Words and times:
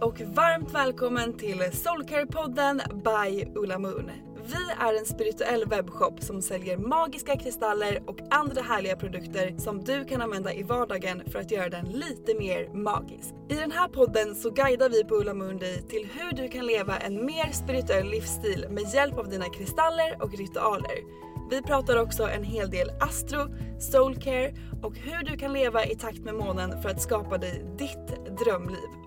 och 0.00 0.20
varmt 0.20 0.74
välkommen 0.74 1.32
till 1.32 1.60
Soulcare-podden 1.60 2.80
by 3.04 3.44
Ulla 3.54 3.78
Moon. 3.78 4.10
Vi 4.46 4.70
är 4.80 4.98
en 4.98 5.06
spirituell 5.06 5.64
webbshop 5.64 6.22
som 6.22 6.42
säljer 6.42 6.76
magiska 6.76 7.36
kristaller 7.36 8.02
och 8.06 8.18
andra 8.30 8.62
härliga 8.62 8.96
produkter 8.96 9.54
som 9.58 9.84
du 9.84 10.04
kan 10.04 10.22
använda 10.22 10.54
i 10.54 10.62
vardagen 10.62 11.22
för 11.26 11.38
att 11.38 11.50
göra 11.50 11.68
den 11.68 11.84
lite 11.84 12.34
mer 12.34 12.68
magisk. 12.74 13.34
I 13.48 13.54
den 13.54 13.72
här 13.72 13.88
podden 13.88 14.34
så 14.34 14.50
guidar 14.50 14.88
vi 14.88 15.04
på 15.04 15.14
Ulla 15.14 15.34
Moon 15.34 15.58
dig 15.58 15.82
till 15.82 16.08
hur 16.14 16.32
du 16.32 16.48
kan 16.48 16.66
leva 16.66 16.96
en 16.98 17.26
mer 17.26 17.52
spirituell 17.52 18.06
livsstil 18.06 18.66
med 18.70 18.94
hjälp 18.94 19.18
av 19.18 19.28
dina 19.28 19.48
kristaller 19.48 20.22
och 20.22 20.38
ritualer. 20.38 20.98
Vi 21.50 21.62
pratar 21.62 21.96
också 21.96 22.28
en 22.28 22.44
hel 22.44 22.70
del 22.70 22.90
astro, 23.00 23.54
soulcare 23.80 24.54
och 24.82 24.96
hur 24.96 25.24
du 25.24 25.36
kan 25.36 25.52
leva 25.52 25.86
i 25.86 25.96
takt 25.96 26.18
med 26.18 26.34
månen 26.34 26.82
för 26.82 26.88
att 26.88 27.02
skapa 27.02 27.38
dig 27.38 27.64
ditt 27.78 28.36
drömliv. 28.44 28.99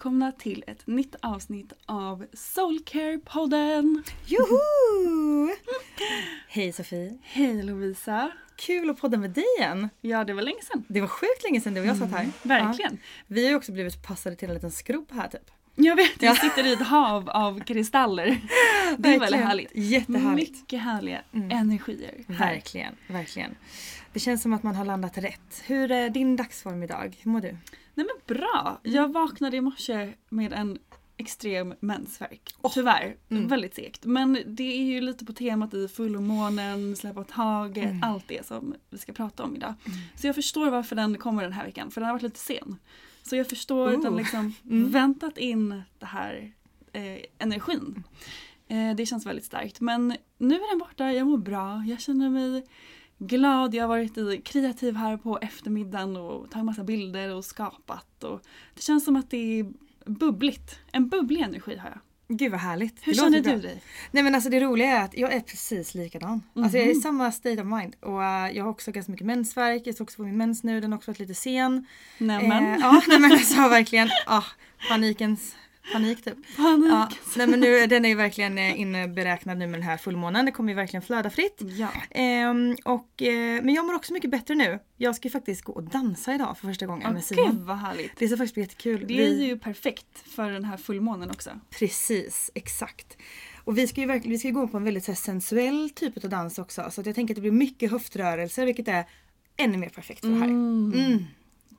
Välkomna 0.00 0.32
till 0.32 0.64
ett 0.66 0.86
nytt 0.86 1.14
avsnitt 1.22 1.72
av 1.86 2.26
Soulcare-podden. 2.32 4.02
Joho! 4.26 5.50
Hej 6.48 6.72
Sofie. 6.72 7.18
Hej 7.22 7.62
Lovisa. 7.62 8.30
Kul 8.56 8.90
att 8.90 9.00
podda 9.00 9.16
med 9.18 9.30
dig 9.30 9.44
igen. 9.58 9.88
Ja, 10.00 10.24
det 10.24 10.32
var 10.32 10.42
länge 10.42 10.62
sedan. 10.62 10.84
Det 10.88 11.00
var 11.00 11.08
sjukt 11.08 11.42
länge 11.44 11.60
sedan 11.60 11.74
du 11.74 11.80
och 11.80 11.86
jag 11.86 11.96
satt 11.96 12.10
här. 12.10 12.28
verkligen. 12.42 12.92
Ja. 12.92 12.98
Vi 13.26 13.42
har 13.44 13.50
ju 13.50 13.56
också 13.56 13.72
blivit 13.72 14.02
passade 14.02 14.36
till 14.36 14.48
en 14.48 14.54
liten 14.54 14.70
skrubb 14.70 15.12
här 15.12 15.28
typ. 15.28 15.50
Jag 15.74 15.96
vet, 15.96 16.22
Ja. 16.22 16.32
vi 16.32 16.38
sitter 16.48 16.66
i 16.66 16.72
ett 16.72 16.86
hav 16.86 17.30
av 17.30 17.60
kristaller. 17.60 18.26
Det 18.98 19.08
är 19.14 19.18
väldigt 19.20 19.40
härligt. 19.40 19.70
Jättehärligt. 19.74 20.50
Mycket 20.60 20.80
härliga 20.82 21.20
Mm. 21.34 21.50
energier. 21.50 22.14
här. 22.28 22.54
Verkligen, 22.54 22.94
verkligen. 23.08 23.54
Det 24.12 24.20
känns 24.20 24.42
som 24.42 24.52
att 24.52 24.62
man 24.62 24.74
har 24.74 24.84
landat 24.84 25.18
rätt. 25.18 25.62
Hur 25.66 25.90
är 25.90 26.10
din 26.10 26.36
dagsform 26.36 26.82
idag? 26.82 27.16
Hur 27.22 27.30
mår 27.30 27.40
du? 27.40 27.56
Nej 27.94 28.06
men 28.06 28.36
bra. 28.36 28.80
Jag 28.82 29.12
vaknade 29.12 29.56
i 29.56 29.60
morse 29.60 30.12
med 30.28 30.52
en 30.52 30.78
extrem 31.16 31.74
mensvärk. 31.80 32.54
Tyvärr, 32.74 33.16
Mm. 33.28 33.48
väldigt 33.48 33.74
segt. 33.74 34.04
Men 34.04 34.38
det 34.46 34.62
är 34.62 34.82
ju 34.82 35.00
lite 35.00 35.24
på 35.24 35.32
temat 35.32 35.74
i 35.74 35.88
fullmånen, 35.88 36.96
släppa 36.96 37.24
taget, 37.24 37.84
Mm. 37.84 38.02
allt 38.02 38.28
det 38.28 38.46
som 38.46 38.74
vi 38.90 38.98
ska 38.98 39.12
prata 39.12 39.42
om 39.44 39.56
idag. 39.56 39.74
Så 40.16 40.26
jag 40.26 40.34
förstår 40.34 40.70
varför 40.70 40.96
den 40.96 41.18
kommer 41.18 41.42
den 41.42 41.52
här 41.52 41.64
veckan, 41.64 41.90
för 41.90 42.00
den 42.00 42.08
har 42.08 42.14
varit 42.14 42.22
lite 42.22 42.38
sen. 42.38 42.76
Så 43.22 43.36
jag 43.36 43.48
förstår 43.48 43.88
att 43.94 44.02
den 44.02 44.12
Oh. 44.12 44.16
liksom 44.18 44.54
Mm. 44.70 44.90
väntat 44.90 45.38
in 45.38 45.82
det 45.98 46.06
här 46.06 46.52
eh, 46.92 47.18
energin. 47.38 48.02
Eh, 48.68 48.94
det 48.96 49.06
känns 49.06 49.26
väldigt 49.26 49.44
starkt. 49.44 49.80
Men 49.80 50.16
nu 50.38 50.54
är 50.54 50.70
den 50.70 50.78
borta, 50.78 51.12
jag 51.12 51.26
mår 51.26 51.38
bra, 51.38 51.84
jag 51.86 52.00
känner 52.00 52.28
mig 52.30 52.66
glad. 53.20 53.74
Jag 53.74 53.82
har 53.82 53.88
varit 53.88 54.44
kreativ 54.44 54.96
här 54.96 55.16
på 55.16 55.38
eftermiddagen 55.38 56.16
och 56.16 56.50
tagit 56.50 56.64
massa 56.64 56.84
bilder 56.84 57.34
och 57.34 57.44
skapat. 57.44 58.24
Och 58.24 58.42
det 58.74 58.82
känns 58.82 59.04
som 59.04 59.16
att 59.16 59.30
det 59.30 59.60
är 59.60 59.66
bubbligt. 60.06 60.78
En 60.92 61.08
bubblig 61.08 61.40
energi 61.40 61.76
har 61.76 61.88
jag. 61.88 61.98
Gud 62.38 62.50
vad 62.50 62.60
härligt. 62.60 63.06
Hur 63.06 63.14
känner 63.14 63.40
du 63.40 63.56
dig? 63.60 63.82
Nej 64.10 64.22
men 64.22 64.34
alltså 64.34 64.50
det 64.50 64.60
roliga 64.60 64.88
är 64.98 65.04
att 65.04 65.16
jag 65.16 65.32
är 65.32 65.40
precis 65.40 65.94
likadan. 65.94 66.42
Alltså 66.54 66.78
jag 66.78 66.86
är 66.86 66.90
i 66.90 66.94
Mhm. 66.94 67.00
samma 67.02 67.32
state 67.32 67.60
of 67.62 67.66
mind. 67.66 67.96
Och 68.00 68.24
eh, 68.24 68.50
jag 68.56 68.64
har 68.64 68.70
också 68.70 68.90
ganska 68.92 69.12
mycket 69.12 69.26
mensvärk. 69.26 69.82
Jag 69.84 69.94
ska 69.94 70.04
också 70.04 70.16
få 70.16 70.22
min 70.22 70.36
mens 70.36 70.62
nu. 70.62 70.80
Den 70.80 70.92
har 70.92 70.98
också 70.98 71.10
varit 71.10 71.18
lite 71.18 71.34
sen. 71.34 71.86
Nämen. 72.18 72.64
Eh, 72.74 72.78
ja 72.80 73.02
nej 73.08 73.20
men 73.20 73.32
alltså 73.32 73.54
verkligen. 73.68 74.08
Ah, 74.26 74.44
panikens 74.88 75.54
panik 75.92 76.24
typ. 76.24 76.56
Panik. 76.56 76.90
Ja, 76.90 77.08
nej 77.36 77.46
men 77.46 77.60
nu, 77.60 77.86
den 77.86 78.04
är 78.04 78.08
ju 78.08 78.14
verkligen 78.14 78.58
eh, 78.58 78.80
inberäknad 78.80 79.58
nu 79.58 79.66
med 79.66 79.80
den 79.80 79.88
här 79.88 79.96
fullmånen. 79.96 80.44
Det 80.46 80.52
kommer 80.52 80.68
ju 80.72 80.76
verkligen 80.76 81.02
flöda 81.02 81.30
fritt. 81.30 81.58
Ja. 81.60 81.88
Ehm, 82.10 82.76
och, 82.84 83.22
eh, 83.22 83.62
men 83.62 83.74
jag 83.74 83.86
mår 83.86 83.94
också 83.94 84.12
mycket 84.12 84.30
bättre 84.30 84.54
nu. 84.54 84.78
Jag 84.96 85.16
ska 85.16 85.28
ju 85.28 85.32
faktiskt 85.32 85.62
gå 85.62 85.72
och 85.72 85.82
dansa 85.82 86.34
idag 86.34 86.58
för 86.58 86.66
första 86.68 86.86
gången 86.86 87.06
Åh, 87.06 87.12
med 87.12 87.24
Simon. 87.24 87.50
Gud 87.50 87.60
vad 87.60 87.76
härligt. 87.78 88.12
Det 88.18 88.28
ska 88.28 88.36
faktiskt 88.36 88.54
bli 88.54 88.62
jättekul. 88.62 89.04
Det 89.08 89.14
är 89.14 89.18
Vi- 89.18 89.44
ju 89.46 89.58
perfekt 89.58 90.18
för 90.34 90.50
den 90.50 90.64
här 90.64 90.76
fullmånen 90.76 91.30
också. 91.30 91.50
Precis, 91.78 92.50
exakt. 92.54 93.16
Och 93.64 93.78
vi 93.78 93.86
ska 93.86 94.00
ju 94.00 94.06
verkligen, 94.06 94.32
vi 94.32 94.38
ska 94.38 94.50
gå 94.50 94.68
på 94.68 94.76
en 94.76 94.84
väldigt 94.84 95.04
så 95.04 95.10
här, 95.10 95.16
sensuell 95.16 95.90
typ 95.94 96.24
av 96.24 96.30
dans 96.30 96.58
också. 96.58 96.90
Så 96.90 97.02
jag 97.06 97.14
tänker 97.14 97.34
att 97.34 97.36
det 97.36 97.40
blir 97.40 97.50
mycket 97.52 97.90
höftrörelser 97.90 98.66
vilket 98.66 98.88
är 98.88 99.04
ännu 99.56 99.78
mer 99.78 99.88
perfekt 99.88 100.20
för 100.20 100.28
det 100.28 100.34
här. 100.38 100.44
Mm. 100.44 101.24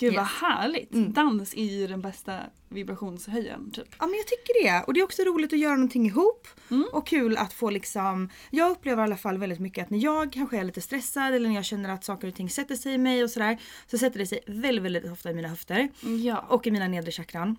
Gud 0.01 0.13
vad 0.13 0.23
Yes. 0.23 0.31
härligt. 0.41 0.91
Dans 0.91 1.53
är 1.53 1.63
ju 1.63 1.87
den 1.87 2.01
bästa 2.01 2.39
vibrationshöjaren 2.69 3.71
typ. 3.71 3.87
Ja 3.99 4.05
men 4.07 4.15
jag 4.17 4.27
tycker 4.27 4.63
det. 4.63 4.83
Och 4.87 4.93
det 4.93 4.99
är 4.99 5.03
också 5.03 5.21
roligt 5.23 5.53
att 5.53 5.59
göra 5.59 5.75
någonting 5.75 6.05
ihop. 6.05 6.47
Mm. 6.71 6.85
Och 6.93 7.07
kul 7.07 7.37
att 7.37 7.53
få 7.53 7.69
liksom, 7.69 8.29
jag 8.49 8.71
upplever 8.71 9.03
i 9.03 9.05
alla 9.05 9.17
fall 9.17 9.37
väldigt 9.37 9.59
mycket 9.59 9.83
att 9.83 9.89
när 9.89 9.99
jag 10.03 10.33
kanske 10.33 10.57
är 10.57 10.63
lite 10.63 10.81
stressad 10.81 11.33
eller 11.33 11.49
när 11.49 11.55
jag 11.55 11.65
känner 11.65 11.89
att 11.89 12.03
saker 12.03 12.27
och 12.27 12.35
ting 12.35 12.49
sätter 12.49 12.75
sig 12.75 12.93
i 12.93 12.97
mig 12.97 13.23
och 13.23 13.29
sådär. 13.29 13.57
Så 13.87 13.97
sätter 13.97 14.19
det 14.19 14.25
sig 14.27 14.39
väldigt, 14.47 14.83
väldigt 14.83 15.11
ofta 15.11 15.31
i 15.31 15.33
mina 15.33 15.47
höfter. 15.47 15.89
Ja. 16.23 16.45
Och 16.49 16.67
i 16.67 16.71
mina 16.71 16.87
nedre 16.87 17.11
chakran. 17.11 17.55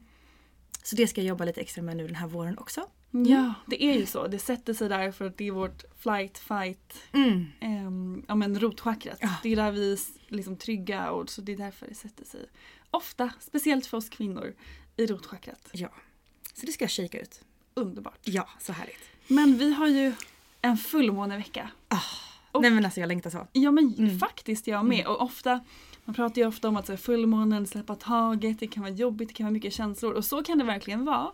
Så 0.82 0.96
det 0.96 1.06
ska 1.06 1.20
jag 1.20 1.28
jobba 1.28 1.44
lite 1.44 1.60
extra 1.60 1.82
med 1.82 1.96
nu 1.96 2.06
den 2.06 2.16
här 2.16 2.26
våren 2.28 2.58
också. 2.58 2.86
Ja, 3.12 3.54
det 3.66 3.84
är 3.84 3.98
ju 3.98 4.06
så. 4.06 4.26
Det 4.26 4.38
sätter 4.38 4.74
sig 4.74 4.88
där 4.88 5.12
för 5.12 5.24
att 5.26 5.36
det 5.38 5.46
är 5.48 5.52
vårt 5.52 5.84
flight, 5.98 6.38
fight, 6.38 7.02
Mm. 7.12 7.46
um, 7.86 8.24
ja 8.28 8.34
men 8.34 8.60
rotchakrat. 8.60 9.18
Ja. 9.20 9.28
Det 9.42 9.52
är 9.52 9.56
där 9.56 9.70
vi 9.72 9.92
är 9.92 9.98
liksom 10.28 10.56
trygga 10.56 11.10
och 11.10 11.30
så 11.30 11.40
det 11.40 11.52
är 11.52 11.56
därför 11.56 11.86
det 11.88 11.94
sätter 11.94 12.24
sig. 12.24 12.46
Ofta, 12.90 13.30
speciellt 13.40 13.86
för 13.86 13.96
oss 13.96 14.08
kvinnor, 14.08 14.54
i 14.96 15.06
rotchakrat. 15.06 15.68
Ja. 15.72 15.88
Så 16.54 16.66
det 16.66 16.72
ska 16.72 16.84
jag 16.84 16.90
kika 16.90 17.20
ut. 17.20 17.40
Underbart. 17.74 18.18
Ja, 18.24 18.48
så 18.60 18.72
härligt. 18.72 19.02
Men 19.28 19.58
vi 19.58 19.72
har 19.74 19.86
ju 19.88 20.12
en 20.60 20.76
fullmånevecka. 20.76 21.70
Nej 22.60 22.70
men 22.70 22.84
alltså 22.84 23.00
jag 23.00 23.08
längtar 23.08 23.30
så. 23.30 23.46
Ja 23.52 23.70
men 23.70 23.94
Mm. 23.98 24.18
faktiskt 24.18 24.66
jag 24.66 24.84
med. 24.84 25.06
Och 25.06 25.22
ofta, 25.22 25.60
man 26.04 26.14
pratar 26.14 26.42
ju 26.42 26.46
ofta 26.48 26.68
om 26.68 26.76
att 26.76 26.86
så 26.86 26.92
här, 26.92 26.96
fullmånen, 26.96 27.66
släppa 27.66 27.94
taget, 27.94 28.58
det 28.60 28.66
kan 28.66 28.82
vara 28.82 28.92
jobbigt, 28.92 29.28
det 29.28 29.34
kan 29.34 29.44
vara 29.46 29.52
mycket 29.52 29.72
känslor. 29.74 30.12
Och 30.12 30.24
så 30.24 30.42
kan 30.42 30.58
det 30.58 30.64
verkligen 30.64 31.04
vara. 31.04 31.32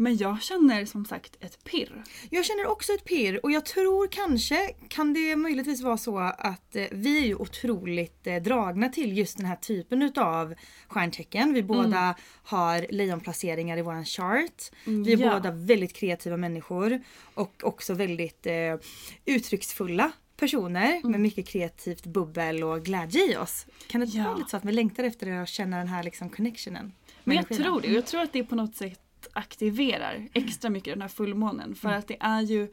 Men 0.00 0.16
jag 0.16 0.42
känner 0.42 0.84
som 0.84 1.04
sagt 1.04 1.36
ett 1.40 1.64
pirr. 1.64 2.02
Jag 2.30 2.44
känner 2.44 2.66
också 2.66 2.92
ett 2.92 3.04
pirr 3.04 3.40
och 3.42 3.52
jag 3.52 3.66
tror 3.66 4.06
kanske 4.06 4.72
kan 4.88 5.12
det 5.12 5.36
möjligtvis 5.36 5.82
vara 5.82 5.96
så 5.96 6.18
att 6.18 6.76
eh, 6.76 6.84
vi 6.90 7.18
är 7.22 7.26
ju 7.26 7.34
otroligt 7.34 8.26
eh, 8.26 8.36
dragna 8.36 8.88
till 8.88 9.18
just 9.18 9.36
den 9.36 9.46
här 9.46 9.56
typen 9.56 10.02
utav 10.02 10.54
stjärntecken. 10.88 11.54
Vi 11.54 11.62
båda 11.62 12.14
har 12.42 12.86
lejonplaceringar 12.90 13.76
i 13.76 13.82
våran 13.82 14.04
chart. 14.04 14.62
Vi 14.84 15.12
är 15.12 15.18
ja. 15.18 15.30
båda 15.34 15.50
väldigt 15.50 15.92
kreativa 15.92 16.36
människor 16.36 17.02
och 17.34 17.62
också 17.62 17.94
väldigt 17.94 18.46
eh, 18.46 18.76
uttrycksfulla 19.24 20.12
personer 20.36 21.08
med 21.08 21.20
mycket 21.20 21.48
kreativt 21.48 22.06
bubbel 22.06 22.64
och 22.64 22.84
glädje 22.84 23.32
i 23.32 23.36
oss. 23.36 23.66
Kan 23.86 24.00
det 24.00 24.06
Ja. 24.06 24.24
vara 24.24 24.36
lite 24.36 24.50
så 24.50 24.56
att 24.56 24.64
vi 24.64 24.72
längtar 24.72 25.04
efter 25.04 25.32
att 25.32 25.48
känna 25.48 25.78
den 25.78 25.88
här 25.88 26.02
liksom 26.02 26.30
connectionen? 26.30 26.92
Men 27.24 27.36
jag 27.36 27.48
tror 27.48 27.80
det. 27.80 27.88
Och 27.88 27.94
jag 27.94 28.06
tror 28.06 28.20
att 28.22 28.32
det 28.32 28.44
på 28.44 28.54
något 28.54 28.76
sätt 28.76 29.00
aktiverar 29.32 30.28
extra 30.32 30.70
mycket 30.70 30.94
den 30.94 31.02
här 31.02 31.08
fullmånen. 31.08 31.74
För 31.74 31.88
att 31.88 32.08
det 32.08 32.16
är 32.20 32.40
ju 32.40 32.68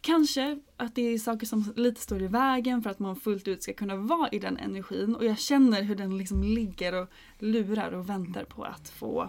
kanske 0.00 0.58
att 0.76 0.94
det 0.94 1.02
är 1.02 1.18
saker 1.18 1.46
som 1.46 1.72
lite 1.76 2.00
står 2.00 2.22
i 2.22 2.26
vägen 2.26 2.82
för 2.82 2.90
att 2.90 2.98
man 2.98 3.16
fullt 3.16 3.48
ut 3.48 3.62
ska 3.62 3.72
kunna 3.72 3.96
vara 3.96 4.28
i 4.28 4.38
den 4.38 4.56
energin. 4.56 5.14
Och 5.14 5.24
jag 5.24 5.38
känner 5.38 5.82
hur 5.82 5.94
den 5.94 6.18
liksom 6.18 6.42
ligger 6.42 7.02
och 7.02 7.08
lurar 7.38 7.92
och 7.92 8.08
väntar 8.08 8.44
på 8.44 8.64
att 8.64 8.88
få 8.88 9.28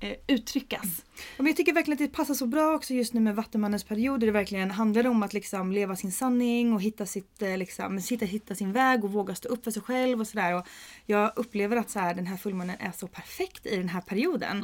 eh, 0.00 0.16
uttryckas. 0.26 1.04
Ja, 1.16 1.22
Men 1.36 1.46
jag 1.46 1.56
tycker 1.56 1.72
verkligen 1.72 1.94
att 1.94 2.10
det 2.10 2.16
passar 2.16 2.34
så 2.34 2.46
bra 2.46 2.74
också 2.74 2.94
just 2.94 3.14
nu 3.14 3.20
med 3.20 3.36
Vattumannens 3.36 3.84
period 3.84 4.20
där 4.20 4.26
det 4.26 4.32
verkligen 4.32 4.70
handlar 4.70 5.06
om 5.06 5.22
att 5.22 5.32
liksom 5.32 5.72
leva 5.72 5.96
sin 5.96 6.12
sanning 6.12 6.72
och 6.72 6.82
hitta, 6.82 7.06
sitt, 7.06 7.42
eh, 7.42 7.56
liksom, 7.56 7.98
hitta, 8.10 8.24
hitta 8.24 8.54
sin 8.54 8.72
väg 8.72 9.04
och 9.04 9.12
våga 9.12 9.34
stå 9.34 9.48
upp 9.48 9.64
för 9.64 9.70
sig 9.70 9.82
själv 9.82 10.20
och 10.20 10.26
sådär. 10.26 10.62
Jag 11.06 11.32
upplever 11.36 11.76
att 11.76 11.90
så 11.90 11.98
här, 11.98 12.14
den 12.14 12.26
här 12.26 12.36
fullmånen 12.36 12.76
är 12.80 12.92
så 12.92 13.06
perfekt 13.06 13.66
i 13.66 13.76
den 13.76 13.88
här 13.88 14.00
perioden. 14.00 14.60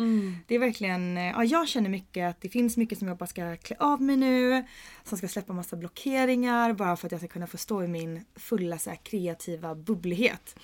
Det 0.46 0.54
är 0.54 0.58
verkligen, 0.58 1.16
eh, 1.16 1.24
ja, 1.24 1.44
jag 1.44 1.68
känner 1.68 1.90
mycket 1.90 2.30
att 2.30 2.40
det 2.40 2.48
finns 2.48 2.76
mycket 2.76 2.98
som 2.98 3.08
jag 3.08 3.16
bara 3.16 3.26
ska 3.26 3.56
klä 3.56 3.76
av 3.78 4.02
mig 4.02 4.16
nu. 4.16 4.64
Som 5.04 5.18
ska 5.18 5.28
släppa 5.28 5.52
massa 5.52 5.76
blockeringar 5.76 6.72
bara 6.72 6.96
för 6.96 7.06
att 7.06 7.12
jag 7.12 7.20
ska 7.20 7.28
kunna 7.28 7.46
få 7.46 7.56
stå 7.58 7.82
i 7.82 7.88
min 7.88 8.24
fulla 8.36 8.78
så 8.78 8.90
här, 8.90 8.96
kreativa 8.96 9.74
bubblighet. 9.74 10.56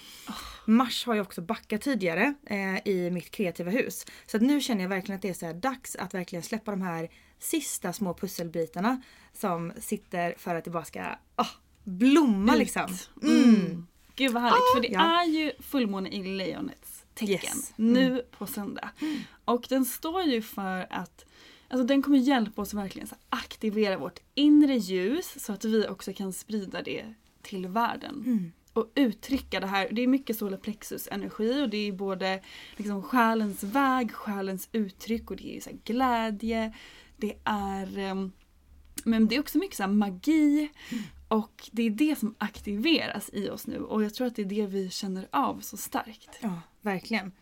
Mars 0.67 1.07
har 1.07 1.15
ju 1.15 1.21
också 1.21 1.41
backat 1.41 1.81
tidigare 1.81 2.35
eh, 2.47 2.89
i 2.89 3.11
mitt 3.11 3.31
kreativa 3.31 3.71
hus. 3.71 4.07
Så 4.27 4.37
att 4.37 4.43
nu 4.43 4.60
känner 4.61 4.83
jag 4.83 4.89
verkligen 4.89 5.17
att 5.17 5.23
det 5.23 5.29
är 5.29 5.35
så 5.35 5.53
dags 5.53 5.97
att 5.97 6.15
verkligen 6.15 6.43
släppa 6.43 6.71
de 6.71 6.83
här 6.83 7.09
sista 7.39 7.93
små 7.93 8.15
pusselbitarna 8.15 9.03
som 9.33 9.73
sitter 9.81 10.35
för 10.39 10.55
att 10.55 10.65
det 10.65 10.71
bara 10.71 10.85
ska 10.85 11.05
ah, 11.37 11.47
blomma 11.85 12.53
Ut. 12.53 12.59
liksom. 12.59 12.97
Mm. 13.23 13.87
Gud 14.15 14.33
vad 14.33 14.43
härligt. 14.43 14.75
för 14.75 14.81
det 14.81 14.89
ja. 14.89 15.23
är 15.23 15.27
ju 15.27 15.53
fullmåne 15.59 16.09
i 16.09 16.23
lejonets 16.23 17.05
tecken. 17.15 17.35
Yes. 17.35 17.73
Mm. 17.79 17.93
Nu 17.93 18.23
på 18.39 18.47
söndag. 18.47 18.91
Och 19.45 19.67
den 19.69 19.85
står 19.85 20.23
ju 20.23 20.43
för 20.43 20.87
att 20.91 21.25
Alltså 21.73 21.87
den 21.87 22.03
kommer 22.03 22.19
hjälpa 22.19 22.63
oss 22.63 22.75
verkligen 22.75 23.09
här, 23.09 23.19
aktivera 23.29 23.99
vårt 23.99 24.19
inre 24.35 24.77
ljus 24.77 25.45
så 25.45 25.53
att 25.53 25.65
vi 25.65 25.89
också 25.89 26.13
kan 26.13 26.33
sprida 26.33 26.83
det 26.83 27.15
till 27.43 27.67
världen. 27.67 28.53
Och 28.73 28.93
uttrycka 28.95 29.61
det 29.61 29.67
här. 29.67 29.89
Det 29.93 30.03
är 30.03 30.07
mycket 30.07 30.39
solarplexus 30.39 31.09
energi 31.11 31.63
och 31.63 31.69
det 31.69 31.89
är 31.89 31.93
både 31.93 32.41
liksom 32.77 33.03
själens 33.03 33.63
väg, 33.63 34.13
själens 34.13 34.69
uttryck 34.73 35.31
och 35.31 35.37
det 35.37 35.57
är 35.57 35.61
så 35.61 35.71
här 35.71 35.79
glädje. 35.85 36.75
Det 37.17 37.37
är 37.45 37.99
ehm, 37.99 38.33
men 39.05 39.29
det 39.29 39.37
är 39.37 39.41
också 39.41 39.59
mycket 39.59 39.77
så 39.77 39.83
här 39.83 39.91
magi 39.91 40.71
och 41.29 41.69
det 41.73 41.83
är 41.83 41.91
det 41.91 42.19
som 42.19 42.35
aktiveras 42.39 43.31
i 43.33 43.49
oss 43.51 43.67
nu 43.67 43.79
och 43.79 44.05
jag 44.05 44.15
tror 44.15 44.27
att 44.27 44.37
det 44.37 44.43
är 44.43 44.47
det 44.47 44.67
vi 44.67 44.91
känner 44.91 45.29
av 45.33 45.61
så 45.61 45.77
starkt. 45.77 46.39
Ja, 46.41 46.61
verkligen. 46.81 47.33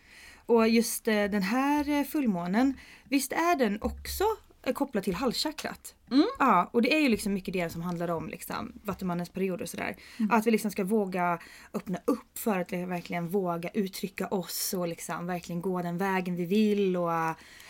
Och 0.47 0.69
just 0.69 1.09
eh, 1.09 1.25
den 1.25 1.43
här 1.43 1.89
eh, 1.89 2.05
fullmånen, 2.05 2.75
visst 3.09 3.33
är 3.33 3.57
den 3.57 3.83
också 3.83 4.25
eh, 4.63 4.73
kopplad 4.73 5.05
till 5.05 5.15
halschakrat? 5.15 5.95
Mm. 6.11 6.27
Ja, 6.39 6.71
och 6.73 6.83
det 6.83 6.95
är 6.95 7.01
ju 7.01 7.09
liksom 7.09 7.33
mycket 7.35 7.55
det 7.55 7.71
som 7.71 7.83
handlar 7.83 8.11
om 8.11 8.29
liksom, 8.29 8.73
Vattumannens 8.85 9.29
period 9.29 9.63
och 9.63 9.69
sådär. 9.69 9.97
Att 10.31 10.47
vi 10.47 10.51
liksom 10.51 10.71
ska 10.71 10.85
våga 10.85 11.39
öppna 11.75 11.99
upp 12.05 12.39
för 12.39 12.59
att 12.59 12.73
vi 12.73 12.85
verkligen 12.85 13.29
våga 13.29 13.69
uttrycka 13.69 14.27
oss 14.27 14.75
och 14.75 14.89
liksom 14.89 15.27
verkligen 15.27 15.63
gå 15.63 15.83
den 15.83 15.99
vägen 15.99 16.37
vi 16.37 16.45
vill 16.45 16.97
och 16.97 17.11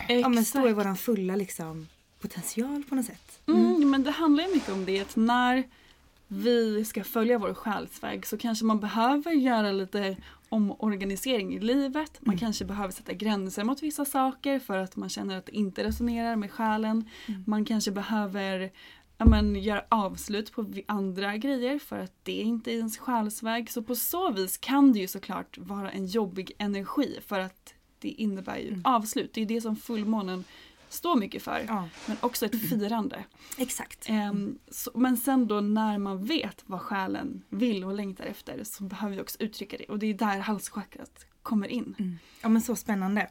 ja, 0.09 0.29
men 0.29 0.45
stå 0.45 0.69
i 0.69 0.73
våran 0.73 0.97
fulla 0.97 1.37
liksom, 1.37 1.89
potential 2.21 2.83
på 2.89 2.95
något 2.95 3.07
sätt. 3.07 3.41
Mm, 3.47 3.91
men 3.91 4.05
det 4.05 4.11
handlar 4.11 4.45
ju 4.45 4.55
mycket 4.55 4.73
om 4.73 4.85
det 4.85 5.01
att 5.01 5.17
när 5.17 5.65
vi 6.29 6.85
ska 6.85 7.05
följa 7.05 7.39
vår 7.39 7.55
själsväg 7.55 8.27
så 8.27 8.39
kanske 8.39 8.65
man 8.65 8.81
behöver 8.81 9.33
göra 9.33 9.73
lite 9.73 10.17
omorganisering 10.49 11.55
i 11.55 11.61
livet. 11.61 12.19
Man 12.21 12.39
kanske 12.39 12.65
behöver 12.65 12.93
sätta 12.93 13.13
gränser 13.13 13.65
mot 13.65 13.83
vissa 13.83 14.05
saker 14.05 14.59
för 14.59 14.79
att 14.79 14.97
man 14.97 15.09
känner 15.09 15.39
att 15.39 15.47
det 15.47 15.57
inte 15.57 15.85
resonerar 15.85 16.37
med 16.37 16.51
själen. 16.51 17.09
Man 17.47 17.65
kanske 17.65 17.91
behöver 17.91 18.71
ja, 19.19 19.25
men, 19.25 19.57
göra 19.57 19.85
avslut 19.89 20.53
på 20.53 20.73
andra 20.87 21.37
grejer 21.37 21.79
för 21.79 21.99
att 21.99 22.13
det 22.23 22.33
inte 22.33 22.71
är 22.71 22.77
ens 22.77 22.99
själsväg. 22.99 23.71
Så 23.71 23.83
på 23.83 23.95
så 23.95 24.31
vis 24.33 24.59
kan 24.59 24.93
det 24.93 24.99
ju 24.99 25.09
såklart 25.09 25.59
vara 25.59 25.91
en 25.91 26.07
jobbig 26.07 26.53
energi 26.59 27.19
för 27.27 27.41
att 27.41 27.75
det 27.99 28.09
innebär 28.09 28.57
ju 28.57 28.81
avslut. 28.85 29.33
Det 29.33 29.43
är 29.43 29.47
det 29.47 29.61
som 29.61 29.77
fullmånen 29.77 30.45
står 30.89 31.17
mycket 31.17 31.43
för. 31.43 31.65
Ja, 31.69 31.89
Men 32.07 32.17
också 32.21 32.47
ett 32.47 32.69
firande. 32.69 33.25
exakt. 33.57 34.09
Ehm, 34.09 34.59
så, 34.71 34.91
men 34.95 35.17
sen 35.17 35.47
då 35.47 35.61
när 35.61 35.99
man 35.99 36.25
vet 36.25 36.63
vad 36.67 36.81
själen 36.81 37.43
vill 37.49 37.85
och 37.85 37.95
längtar 37.95 38.25
efter 38.25 38.65
så 38.65 38.85
behöver 38.85 39.17
vi 39.17 39.23
också 39.23 39.37
uttrycka 39.41 39.77
det. 39.77 39.85
Och 39.85 39.99
det 39.99 40.07
är 40.07 40.15
där 40.15 40.39
halschakrat 40.39 41.27
kommer 41.43 41.69
in. 41.69 42.19
Ja 42.43 42.49
men 42.49 42.63
så 42.63 42.77
spännande. 42.77 43.31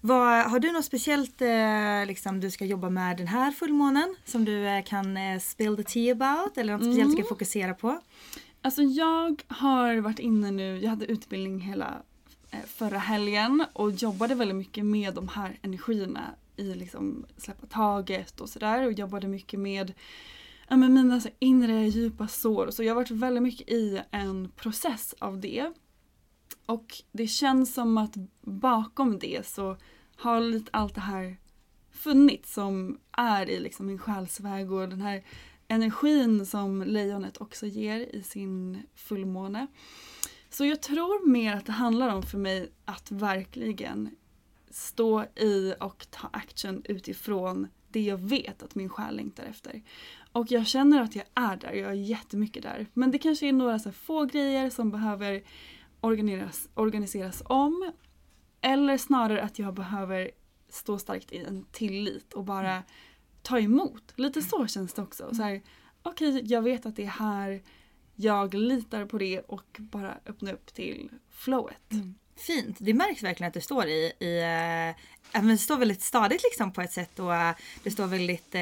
Vad, 0.00 0.50
har 0.50 0.58
du 0.58 0.72
något 0.72 0.84
speciellt 0.84 1.42
eh, 1.42 2.06
liksom, 2.06 2.40
du 2.40 2.50
ska 2.50 2.64
jobba 2.64 2.90
med 2.90 3.16
den 3.16 3.26
här 3.26 3.52
fullmånen? 3.52 4.16
Som 4.24 4.44
du 4.44 4.66
eh, 4.68 4.84
kan 4.84 5.16
eh, 5.16 5.38
spill 5.40 5.76
the 5.76 5.82
tea 5.82 6.12
about? 6.12 6.58
Eller 6.58 6.72
något 6.72 6.82
speciellt 6.82 7.16
du 7.16 7.22
ska 7.22 7.28
fokusera 7.28 7.74
på? 7.74 8.00
Alltså 8.62 8.82
jag 8.82 9.42
har 9.48 9.96
varit 9.96 10.18
inne 10.18 10.50
nu, 10.50 10.78
jag 10.82 10.90
hade 10.90 11.06
utbildning 11.06 11.60
hela 11.60 12.02
eh, 12.50 12.58
förra 12.66 12.98
helgen 12.98 13.64
och 13.72 13.90
jobbade 13.90 14.34
väldigt 14.34 14.56
mycket 14.56 14.84
med 14.84 15.14
de 15.14 15.28
här 15.28 15.58
energierna 15.62 16.34
i 16.56 16.74
liksom 16.74 17.26
släppa 17.36 17.66
taget 17.66 18.40
och 18.40 18.48
sådär 18.48 18.86
och 18.86 18.92
jobbade 18.92 19.28
mycket 19.28 19.60
med 19.60 19.92
ja, 20.68 20.76
men 20.76 20.94
mina 20.94 21.20
så 21.20 21.28
inre 21.38 21.88
djupa 21.88 22.28
sår. 22.28 22.70
Så 22.70 22.82
jag 22.82 22.90
har 22.90 22.96
varit 22.96 23.10
väldigt 23.10 23.42
mycket 23.42 23.68
i 23.68 24.02
en 24.10 24.48
process 24.56 25.14
av 25.18 25.40
det. 25.40 25.72
Och 26.66 27.02
det 27.12 27.26
känns 27.26 27.74
som 27.74 27.98
att 27.98 28.14
bakom 28.40 29.18
det 29.18 29.46
så 29.46 29.76
har 30.16 30.40
lite 30.40 30.70
allt 30.72 30.94
det 30.94 31.00
här 31.00 31.36
funnits 31.90 32.54
som 32.54 32.98
är 33.12 33.50
i 33.50 33.60
liksom 33.60 33.86
min 33.86 33.98
själsväg 33.98 34.72
och 34.72 34.88
den 34.88 35.00
här 35.00 35.24
energin 35.68 36.46
som 36.46 36.82
lejonet 36.82 37.40
också 37.40 37.66
ger 37.66 37.98
i 37.98 38.22
sin 38.22 38.82
fullmåne. 38.94 39.66
Så 40.50 40.64
jag 40.64 40.82
tror 40.82 41.28
mer 41.28 41.56
att 41.56 41.66
det 41.66 41.72
handlar 41.72 42.08
om 42.08 42.22
för 42.22 42.38
mig 42.38 42.72
att 42.84 43.10
verkligen 43.10 44.10
stå 44.74 45.24
i 45.36 45.74
och 45.80 46.06
ta 46.10 46.28
action 46.32 46.82
utifrån 46.84 47.68
det 47.88 48.00
jag 48.00 48.16
vet 48.16 48.62
att 48.62 48.74
min 48.74 48.88
själ 48.88 49.16
längtar 49.16 49.44
efter. 49.44 49.82
Och 50.32 50.50
jag 50.50 50.66
känner 50.66 51.02
att 51.02 51.16
jag 51.16 51.24
är 51.34 51.56
där, 51.56 51.72
jag 51.72 51.90
är 51.90 51.94
jättemycket 51.94 52.62
där. 52.62 52.86
Men 52.92 53.10
det 53.10 53.18
kanske 53.18 53.48
är 53.48 53.52
några 53.52 53.78
så 53.78 53.92
få 53.92 54.24
grejer 54.24 54.70
som 54.70 54.90
behöver 54.90 55.42
organiseras, 56.00 56.68
organiseras 56.74 57.42
om. 57.46 57.92
Eller 58.60 58.98
snarare 58.98 59.42
att 59.42 59.58
jag 59.58 59.74
behöver 59.74 60.30
stå 60.68 60.98
starkt 60.98 61.32
i 61.32 61.38
en 61.38 61.64
tillit 61.72 62.32
och 62.32 62.44
bara 62.44 62.82
ta 63.42 63.60
emot. 63.60 64.12
Lite 64.16 64.42
så 64.42 64.66
känns 64.66 64.92
det 64.92 65.02
också. 65.02 65.34
Så 65.34 65.42
här, 65.42 65.62
Okej, 66.02 66.42
jag 66.44 66.62
vet 66.62 66.86
att 66.86 66.96
det 66.96 67.04
är 67.04 67.06
här. 67.06 67.62
Jag 68.14 68.54
litar 68.54 69.06
på 69.06 69.18
det 69.18 69.40
och 69.40 69.76
bara 69.78 70.18
öppna 70.26 70.52
upp 70.52 70.74
till 70.74 71.10
flowet. 71.30 71.90
Fint. 72.36 72.76
Det 72.80 72.94
märks 72.94 73.22
verkligen 73.22 73.48
att 73.48 73.54
du 73.54 73.60
står 73.60 73.86
i, 73.86 74.12
i 74.20 74.40
ja, 75.32 75.42
men 75.42 75.48
det 75.48 75.58
står 75.58 75.76
väldigt 75.76 76.02
stadigt 76.02 76.42
liksom 76.42 76.72
på 76.72 76.80
ett 76.80 76.92
sätt 76.92 77.18
och 77.18 77.34
eh, 77.34 77.54
det 77.82 77.90
står 77.90 78.06
väldigt, 78.06 78.54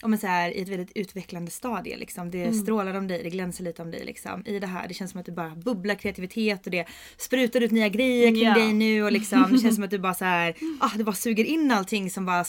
ja, 0.00 0.08
men 0.08 0.18
så 0.18 0.26
här, 0.26 0.50
i 0.50 0.62
ett 0.62 0.68
väldigt 0.68 0.92
utvecklande 0.94 1.50
stadie 1.50 1.96
liksom. 1.96 2.30
Det 2.30 2.52
strålar 2.52 2.94
om 2.94 3.08
dig, 3.08 3.22
det 3.22 3.30
glänser 3.30 3.64
lite 3.64 3.82
om 3.82 3.90
dig 3.90 4.04
liksom. 4.04 4.46
I 4.46 4.58
det 4.58 4.66
här, 4.66 4.88
det 4.88 4.94
känns 4.94 5.10
som 5.10 5.20
att 5.20 5.26
du 5.26 5.32
bara 5.32 5.50
bubblar 5.50 5.94
kreativitet 5.94 6.64
och 6.66 6.70
det 6.72 6.86
sprutar 7.16 7.60
ut 7.60 7.70
nya 7.70 7.88
grejer 7.88 8.28
kring 8.28 8.42
Ja. 8.44 8.54
dig 8.54 8.72
nu 8.72 9.04
och 9.04 9.12
liksom 9.12 9.48
det 9.52 9.58
känns 9.58 9.74
som 9.74 9.84
att 9.84 9.90
du 9.90 9.98
bara 9.98 10.14
så 10.14 10.24
här, 10.24 10.54
ah, 10.80 10.90
du 10.96 11.04
bara 11.04 11.14
suger 11.14 11.44
in 11.44 11.70
allting 11.70 12.10
som 12.10 12.26
bara 12.26 12.44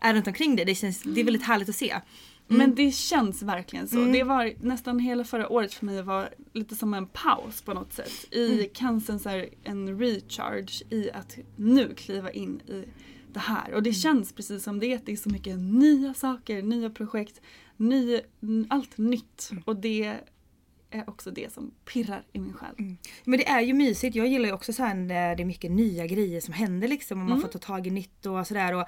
är 0.00 0.14
runt 0.14 0.26
omkring 0.26 0.56
dig. 0.56 0.64
Det, 0.64 0.74
känns, 0.74 1.02
det 1.02 1.20
är 1.20 1.24
väldigt 1.24 1.46
härligt 1.46 1.68
att 1.68 1.76
se. 1.76 1.96
Men 2.58 2.74
det 2.74 2.92
känns 2.92 3.42
verkligen 3.42 3.88
så. 3.88 4.04
Det 4.04 4.22
var 4.22 4.52
nästan 4.60 4.98
hela 4.98 5.24
förra 5.24 5.48
året 5.48 5.74
för 5.74 5.86
mig 5.86 6.02
var 6.02 6.28
lite 6.52 6.74
som 6.74 6.94
en 6.94 7.06
paus 7.06 7.62
på 7.62 7.74
något 7.74 7.92
sätt. 7.92 8.34
I 8.34 8.70
cancern 8.74 9.18
så 9.18 9.28
här, 9.28 9.48
en 9.64 9.98
recharge 9.98 10.84
i 10.90 11.10
att 11.10 11.38
nu 11.56 11.94
kliva 11.94 12.30
in 12.30 12.60
i 12.66 12.84
det 13.32 13.40
här. 13.40 13.74
Och 13.74 13.82
det 13.82 13.92
känns 13.92 14.32
precis 14.32 14.62
som 14.64 14.80
det. 14.80 15.06
Det 15.06 15.12
är 15.12 15.16
så 15.16 15.28
mycket 15.30 15.58
nya 15.58 16.14
saker, 16.14 16.62
nya 16.62 16.90
projekt, 16.90 17.40
ny, 17.76 18.20
allt 18.68 18.98
nytt. 18.98 19.50
Och 19.64 19.76
det 19.76 20.16
är 20.90 21.10
också 21.10 21.30
det 21.30 21.52
som 21.52 21.70
pirrar 21.84 22.22
i 22.32 22.38
min 22.38 22.52
själ. 22.52 22.74
Mm. 22.78 22.96
Men 23.24 23.38
det 23.38 23.48
är 23.48 23.60
ju 23.60 23.74
mysigt. 23.74 24.16
Jag 24.16 24.26
gillar 24.26 24.46
ju 24.46 24.52
också 24.52 24.72
så 24.72 24.82
när 24.94 25.36
det 25.36 25.42
är 25.42 25.44
mycket 25.46 25.70
nya 25.70 26.06
grejer 26.06 26.40
som 26.40 26.54
händer 26.54 26.88
liksom 26.88 27.18
och 27.20 27.24
man 27.24 27.32
Mm. 27.38 27.42
får 27.42 27.48
ta 27.48 27.58
tag 27.58 27.86
i 27.86 27.90
nytt 27.90 28.26
och 28.26 28.46
sådär. 28.46 28.74
Och 28.74 28.84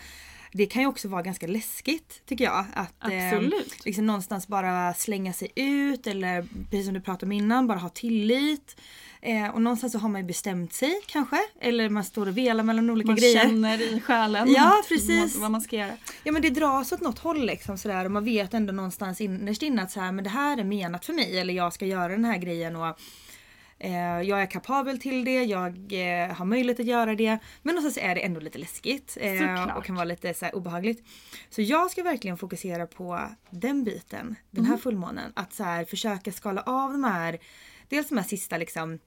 det 0.52 0.66
kan 0.66 0.82
ju 0.82 0.88
också 0.88 1.08
vara 1.08 1.22
ganska 1.22 1.46
läskigt 1.46 2.22
tycker 2.26 2.44
jag. 2.44 2.64
Att 2.74 3.04
eh, 3.04 3.40
liksom 3.84 4.06
någonstans 4.06 4.48
bara 4.48 4.94
slänga 4.94 5.32
sig 5.32 5.48
ut 5.54 6.06
eller 6.06 6.42
precis 6.70 6.84
som 6.86 6.94
du 6.94 7.00
pratade 7.00 7.26
om 7.26 7.32
innan, 7.32 7.66
bara 7.66 7.78
ha 7.78 7.88
tillit. 7.88 8.76
Eh, 9.22 9.48
och 9.54 9.62
någonstans 9.62 9.92
så 9.92 9.98
har 9.98 10.08
man 10.08 10.20
ju 10.20 10.26
bestämt 10.26 10.72
sig 10.72 11.00
kanske. 11.06 11.36
Eller 11.60 11.88
man 11.88 12.04
står 12.04 12.28
och 12.28 12.38
velar 12.38 12.64
mellan 12.64 12.90
olika 12.90 13.06
Man 13.06 13.16
grejer. 13.16 13.42
känner 13.42 13.82
i 13.96 14.00
själen 14.00 14.52
Ja, 14.52 14.82
precis. 14.88 15.36
vad 15.36 15.50
man 15.50 15.60
ska 15.60 15.76
göra. 15.76 15.96
Ja 16.24 16.32
men 16.32 16.42
det 16.42 16.50
dras 16.50 16.92
åt 16.92 17.00
något 17.00 17.18
håll 17.18 17.46
liksom 17.46 17.78
sådär 17.78 18.04
och 18.04 18.10
man 18.10 18.24
vet 18.24 18.54
ändå 18.54 18.72
någonstans 18.72 19.20
innerst 19.20 19.62
inne 19.62 19.82
att 19.82 19.90
så 19.90 20.00
här, 20.00 20.12
men 20.12 20.24
det 20.24 20.30
här 20.30 20.58
är 20.58 20.64
menat 20.64 21.04
för 21.04 21.12
mig 21.12 21.38
eller 21.38 21.54
jag 21.54 21.72
ska 21.72 21.86
göra 21.86 22.08
den 22.08 22.24
här 22.24 22.38
grejen 22.38 22.76
och 22.76 22.98
jag 24.24 24.42
är 24.42 24.46
kapabel 24.46 25.00
till 25.00 25.24
det, 25.24 25.44
jag 25.44 25.92
eh, 25.92 26.34
har 26.34 26.44
möjlighet 26.44 26.80
att 26.80 26.86
göra 26.86 27.14
det. 27.14 27.38
Men 27.62 27.74
någonstans 27.74 28.06
är 28.06 28.14
det 28.14 28.20
ändå 28.20 28.40
lite 28.40 28.58
läskigt 28.58 29.18
eh, 29.20 29.32
Såklart. 29.38 29.76
och 29.76 29.84
kan 29.84 29.94
vara 29.94 30.04
lite 30.04 30.34
så 30.34 30.48
obehagligt. 30.48 31.04
Så 31.50 31.62
jag 31.62 31.90
ska 31.90 32.02
verkligen 32.02 32.36
fokusera 32.36 32.86
på 32.86 33.20
den 33.50 33.84
biten, 33.84 34.36
den 34.50 34.64
här 34.64 34.76
fullmånen. 34.76 35.32
Att 35.36 35.52
så 35.52 35.64
här, 35.64 35.84
försöka 35.84 36.32
skala 36.32 36.62
av 36.62 36.92
de 36.92 37.04
här, 37.04 37.38
dels 37.88 38.08
de 38.08 38.18
här 38.18 38.24
sista 38.24 38.56
liksom 38.56 38.98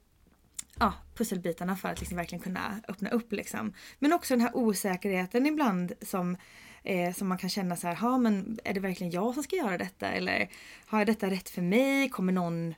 ja, 0.78 0.92
pusselbitarna 1.14 1.76
för 1.76 1.88
att 1.88 2.00
liksom 2.00 2.16
verkligen 2.16 2.42
kunna 2.42 2.80
öppna 2.88 3.10
upp. 3.10 3.32
Liksom. 3.32 3.72
Men 3.98 4.12
också 4.12 4.34
den 4.34 4.40
här 4.40 4.56
osäkerheten 4.56 5.46
ibland 5.46 5.92
som, 6.02 6.36
eh, 6.82 7.14
som 7.14 7.28
man 7.28 7.38
kan 7.38 7.50
känna 7.50 7.76
så 7.76 7.86
här, 7.86 7.94
ha, 7.94 8.18
men 8.18 8.58
är 8.64 8.74
det 8.74 8.80
verkligen 8.80 9.12
jag 9.12 9.34
som 9.34 9.42
ska 9.42 9.56
göra 9.56 9.78
detta? 9.78 10.08
Eller 10.08 10.48
har 10.86 10.98
jag 10.98 11.06
detta 11.06 11.30
rätt 11.30 11.48
för 11.48 11.62
mig? 11.62 12.08
Kommer 12.08 12.32
någon, 12.32 12.74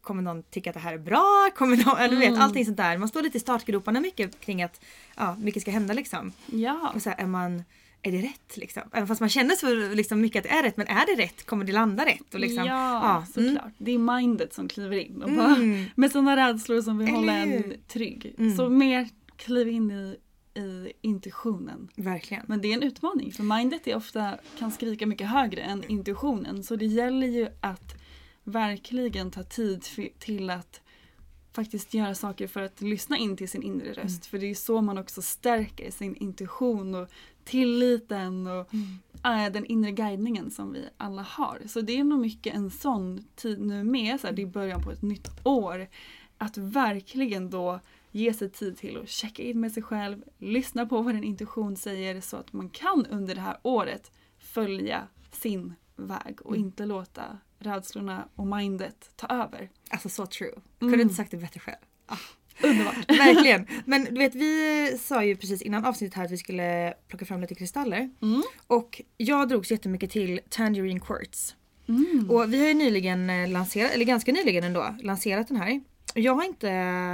kommer 0.00 0.22
någon 0.22 0.42
tycka 0.42 0.70
att 0.70 0.74
det 0.74 0.80
här 0.80 0.94
är 0.94 0.98
bra? 0.98 1.50
Kommer 1.56 1.76
någon, 1.76 1.98
eller 1.98 2.14
du 2.14 2.20
vet, 2.20 2.38
allting 2.38 2.64
sånt 2.64 2.76
där. 2.76 2.98
Man 2.98 3.08
står 3.08 3.22
lite 3.22 3.36
i 3.36 3.40
startgroparna 3.40 4.00
mycket 4.00 4.40
kring 4.40 4.62
att 4.62 4.84
ja, 5.16 5.36
mycket 5.40 5.62
ska 5.62 5.70
hända 5.70 5.94
liksom. 5.94 6.32
Ja. 6.46 6.92
Och 6.94 7.02
så 7.02 7.10
här, 7.10 7.18
är 7.18 7.26
man 7.26 7.62
är 8.02 8.12
det 8.12 8.18
rätt 8.18 8.56
liksom? 8.56 8.82
Även 8.92 9.08
fast 9.08 9.20
man 9.20 9.28
känner 9.28 9.54
så 9.54 9.94
liksom 9.94 10.20
mycket 10.20 10.44
att 10.44 10.50
det 10.50 10.56
är 10.58 10.62
rätt, 10.62 10.76
men 10.76 10.86
är 10.86 11.16
det 11.16 11.22
rätt? 11.22 11.46
Kommer 11.46 11.64
det 11.64 11.72
landa 11.72 12.06
rätt? 12.06 12.34
Och 12.34 12.40
liksom, 12.40 12.64
ja, 12.64 13.16
mm. 13.16 13.26
såklart. 13.26 13.72
Det 13.78 13.92
är 13.92 13.98
mindet 13.98 14.54
som 14.54 14.68
kliver 14.68 14.96
in 14.96 15.22
och 15.22 15.30
bara, 15.30 15.54
Mm. 15.56 15.84
med 15.94 16.12
sådana 16.12 16.36
rädslor 16.36 16.82
som 16.82 16.98
vill 16.98 17.08
Eller 17.08 17.16
hålla 17.16 17.32
en 17.32 17.74
trygg. 17.88 18.34
Mm. 18.38 18.56
Så 18.56 18.68
mer 18.68 19.08
kliv 19.36 19.68
in 19.68 19.90
i, 19.90 20.16
i 20.60 20.92
intuitionen. 21.00 21.88
Verkligen. 21.96 22.42
Men 22.46 22.60
det 22.60 22.68
är 22.68 22.74
en 22.74 22.82
utmaning 22.82 23.32
för 23.32 23.42
mindet 23.42 23.86
är 23.86 23.96
ofta, 23.96 24.38
kan 24.58 24.70
skrika 24.70 25.06
mycket 25.06 25.28
högre 25.28 25.60
än 25.60 25.84
intuitionen. 25.84 26.62
Så 26.64 26.76
det 26.76 26.86
gäller 26.86 27.26
ju 27.26 27.48
att 27.60 27.94
verkligen 28.48 29.30
ta 29.30 29.42
tid 29.42 29.84
till 30.18 30.50
att 30.50 30.80
faktiskt 31.52 31.94
göra 31.94 32.14
saker 32.14 32.46
för 32.46 32.62
att 32.62 32.80
lyssna 32.80 33.18
in 33.18 33.36
till 33.36 33.48
sin 33.48 33.62
inre 33.62 33.92
röst. 33.92 34.26
För 34.26 34.38
det 34.38 34.50
är 34.50 34.54
så 34.54 34.80
man 34.80 34.98
också 34.98 35.22
stärker 35.22 35.90
sin 35.90 36.16
intuition 36.16 36.94
och 36.94 37.08
tilliten 37.44 38.46
och 38.46 38.74
äh, 39.24 39.52
den 39.52 39.66
inre 39.66 39.92
guidningen 39.92 40.50
som 40.50 40.72
vi 40.72 40.88
alla 40.96 41.22
har. 41.22 41.62
Så 41.66 41.80
det 41.80 41.98
är 41.98 42.04
nog 42.04 42.20
mycket 42.20 42.54
en 42.54 42.70
sån 42.70 43.24
tid 43.36 43.60
nu 43.60 43.84
med, 43.84 44.20
så 44.20 44.26
här, 44.26 44.34
det 44.34 44.42
är 44.42 44.46
början 44.46 44.82
på 44.82 44.90
ett 44.90 45.02
nytt 45.02 45.28
år. 45.44 45.88
Att 46.38 46.56
verkligen 46.56 47.50
då 47.50 47.80
ge 48.10 48.32
sig 48.32 48.50
tid 48.50 48.78
till 48.78 48.96
att 48.96 49.08
checka 49.08 49.42
in 49.42 49.60
med 49.60 49.72
sig 49.72 49.82
själv, 49.82 50.24
lyssna 50.38 50.86
på 50.86 51.02
vad 51.02 51.14
din 51.14 51.24
intuition 51.24 51.76
säger 51.76 52.20
så 52.20 52.36
att 52.36 52.52
man 52.52 52.70
kan 52.70 53.06
under 53.10 53.34
det 53.34 53.40
här 53.40 53.58
året 53.62 54.12
följa 54.38 55.08
sin 55.32 55.74
väg 55.96 56.42
och 56.42 56.56
inte 56.56 56.86
låta 56.86 57.38
rädslorna 57.58 58.28
och 58.34 58.46
mindet 58.46 59.10
ta 59.16 59.26
över. 59.26 59.70
Alltså 59.90 60.08
så 60.08 60.26
true. 60.26 60.48
Mm. 60.48 60.62
Kunde 60.78 60.96
du 60.96 61.02
inte 61.02 61.14
sagt 61.14 61.30
det 61.30 61.36
bättre 61.36 61.60
själv. 61.60 61.76
Underbart! 62.62 62.96
Verkligen. 63.08 63.66
Men 63.84 64.04
du 64.04 64.18
vet 64.18 64.34
vi 64.34 64.98
sa 65.00 65.24
ju 65.24 65.36
precis 65.36 65.62
innan 65.62 65.84
avsnittet 65.84 66.14
här 66.14 66.24
att 66.24 66.30
vi 66.30 66.36
skulle 66.36 66.94
plocka 67.08 67.24
fram 67.24 67.40
lite 67.40 67.54
kristaller. 67.54 68.10
Mm. 68.22 68.42
Och 68.66 69.02
jag 69.16 69.48
drogs 69.48 69.70
jättemycket 69.70 70.10
till 70.10 70.40
Tangerine 70.48 71.00
Quartz. 71.00 71.54
Mm. 71.88 72.30
Och 72.30 72.52
vi 72.52 72.60
har 72.60 72.68
ju 72.68 72.74
nyligen 72.74 73.30
eh, 73.30 73.48
lanserat, 73.48 73.92
eller 73.92 74.04
ganska 74.04 74.32
nyligen 74.32 74.64
ändå, 74.64 74.96
lanserat 75.00 75.48
den 75.48 75.56
här. 75.56 75.80
Jag 76.18 76.34
har 76.34 76.44
inte 76.44 76.68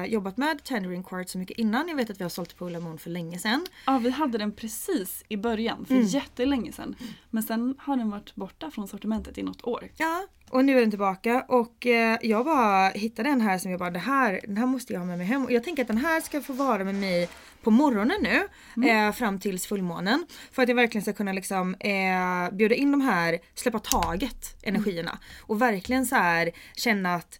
jobbat 0.08 0.37
med 0.37 0.64
Tangerine 0.64 1.04
Quartz 1.04 1.32
så 1.32 1.38
mycket 1.38 1.58
innan. 1.58 1.88
Jag 1.88 1.96
vet 1.96 2.11
att 2.11 2.20
vi 2.20 2.23
har 2.25 2.30
sålt 2.30 2.56
på 2.58 2.68
Moon 2.68 2.99
för 2.99 3.11
länge 3.11 3.38
sedan. 3.38 3.66
Ja, 3.87 3.99
vi 3.99 4.11
hade 4.11 4.38
den 4.38 4.52
precis 4.52 5.25
i 5.28 5.37
början, 5.37 5.84
för 5.87 5.94
Mm. 5.94 6.06
jättelänge 6.06 6.73
sedan. 6.73 6.96
Men 7.30 7.42
sen 7.42 7.75
har 7.78 7.96
den 7.96 8.11
varit 8.11 8.34
borta 8.34 8.70
från 8.70 8.88
sortimentet 8.88 9.38
i 9.38 9.42
något 9.42 9.64
år. 9.64 9.88
Ja. 9.96 10.26
Och 10.50 10.64
nu 10.64 10.76
är 10.76 10.80
den 10.80 10.90
tillbaka 10.90 11.44
och 11.49 11.87
eh, 11.87 12.18
jag 12.23 12.44
bara 12.44 12.88
hittade 12.88 13.28
en 13.28 13.40
här 13.40 13.58
som 13.58 13.70
jag 13.70 13.80
bara 13.80 13.90
det 13.90 13.99
här, 13.99 14.40
den 14.46 14.56
här 14.56 14.66
måste 14.66 14.92
jag 14.92 15.00
ha 15.00 15.06
med 15.06 15.18
mig 15.18 15.26
hem. 15.26 15.44
Och 15.44 15.52
jag 15.52 15.64
tänker 15.64 15.82
att 15.82 15.88
den 15.88 15.99
här 15.99 16.20
ska 16.20 16.40
få 16.40 16.52
vara 16.52 16.84
med 16.84 16.94
mig 16.94 17.28
på 17.62 17.70
morgonen 17.70 18.16
nu 18.23 18.88
eh, 18.88 19.12
fram 19.12 19.40
tills 19.40 19.66
fullmånen. 19.66 20.26
För 20.52 20.62
att 20.62 20.68
jag 20.68 20.76
verkligen 20.76 21.02
ska 21.02 21.12
kunna 21.12 21.32
liksom 21.32 21.75
eh, 21.75 22.54
bjuda 22.56 22.75
in 22.75 22.90
de 22.92 23.00
här, 23.00 23.38
släppa 23.54 23.78
taget 23.78 24.56
energierna. 24.62 25.18
Och 25.40 25.62
verkligen 25.62 26.06
så 26.06 26.16
här 26.16 26.50
känna 26.76 27.14
att 27.14 27.38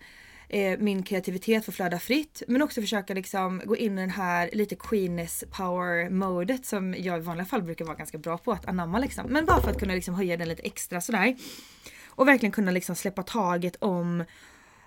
eh, 0.55 0.79
min 0.79 1.03
kreativitet 1.03 1.65
får 1.65 1.73
flöda 1.73 1.99
fritt. 1.99 2.43
Men 2.49 2.63
också 2.63 2.81
försöka 2.81 3.15
liksom 3.15 3.63
gå 3.65 3.77
in 3.77 3.99
i 3.99 4.01
den 4.01 4.11
här 4.11 4.51
lite 4.53 4.77
queenness 4.77 5.45
power 5.51 6.11
modet 6.11 6.67
som 6.67 6.95
jag 6.99 7.19
i 7.19 7.21
vanliga 7.21 7.47
fall 7.47 7.63
brukar 7.63 7.85
vara 7.85 7.97
ganska 7.97 8.19
bra 8.19 8.39
på 8.39 8.53
att 8.53 8.67
anamma 8.67 8.99
liksom. 8.99 9.27
Men 9.27 9.45
bara 9.45 9.63
för 9.63 9.71
att 9.71 9.79
kunna 9.79 9.95
liksom 9.95 10.15
höja 10.15 10.37
den 10.37 10.49
lite 10.49 10.63
extra 10.63 11.01
sådär. 11.01 11.37
Och 12.07 12.29
verkligen 12.29 12.53
kunna 12.53 12.71
liksom 12.71 12.97
släppa 12.97 13.23
taget 13.23 13.77
om 13.77 14.21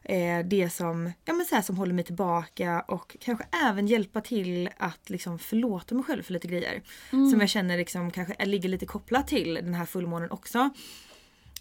eh, 0.04 0.46
det 0.46 0.70
som, 0.70 1.12
ja, 1.26 1.34
men 1.34 1.46
så 1.46 1.56
här, 1.56 1.62
som 1.62 1.78
håller 1.78 1.94
mig 1.94 2.04
tillbaka 2.04 2.86
och 2.88 3.18
kanske 3.20 3.46
även 3.68 3.88
hjälpa 3.88 4.22
till 4.22 4.70
att 4.78 5.10
liksom 5.10 5.40
förlåta 5.40 5.96
mig 5.96 6.04
själv 6.04 6.24
för 6.24 6.34
lite 6.34 6.48
grejer. 6.48 6.82
Som 7.10 7.40
jag 7.40 7.50
känner 7.50 7.78
liksom 7.78 8.12
kanske 8.12 8.46
ligger 8.46 8.70
lite 8.70 8.86
kopplat 8.86 9.28
till 9.28 9.54
den 9.54 9.74
här 9.74 9.86
fullmånen 9.86 10.32
också. 10.32 10.70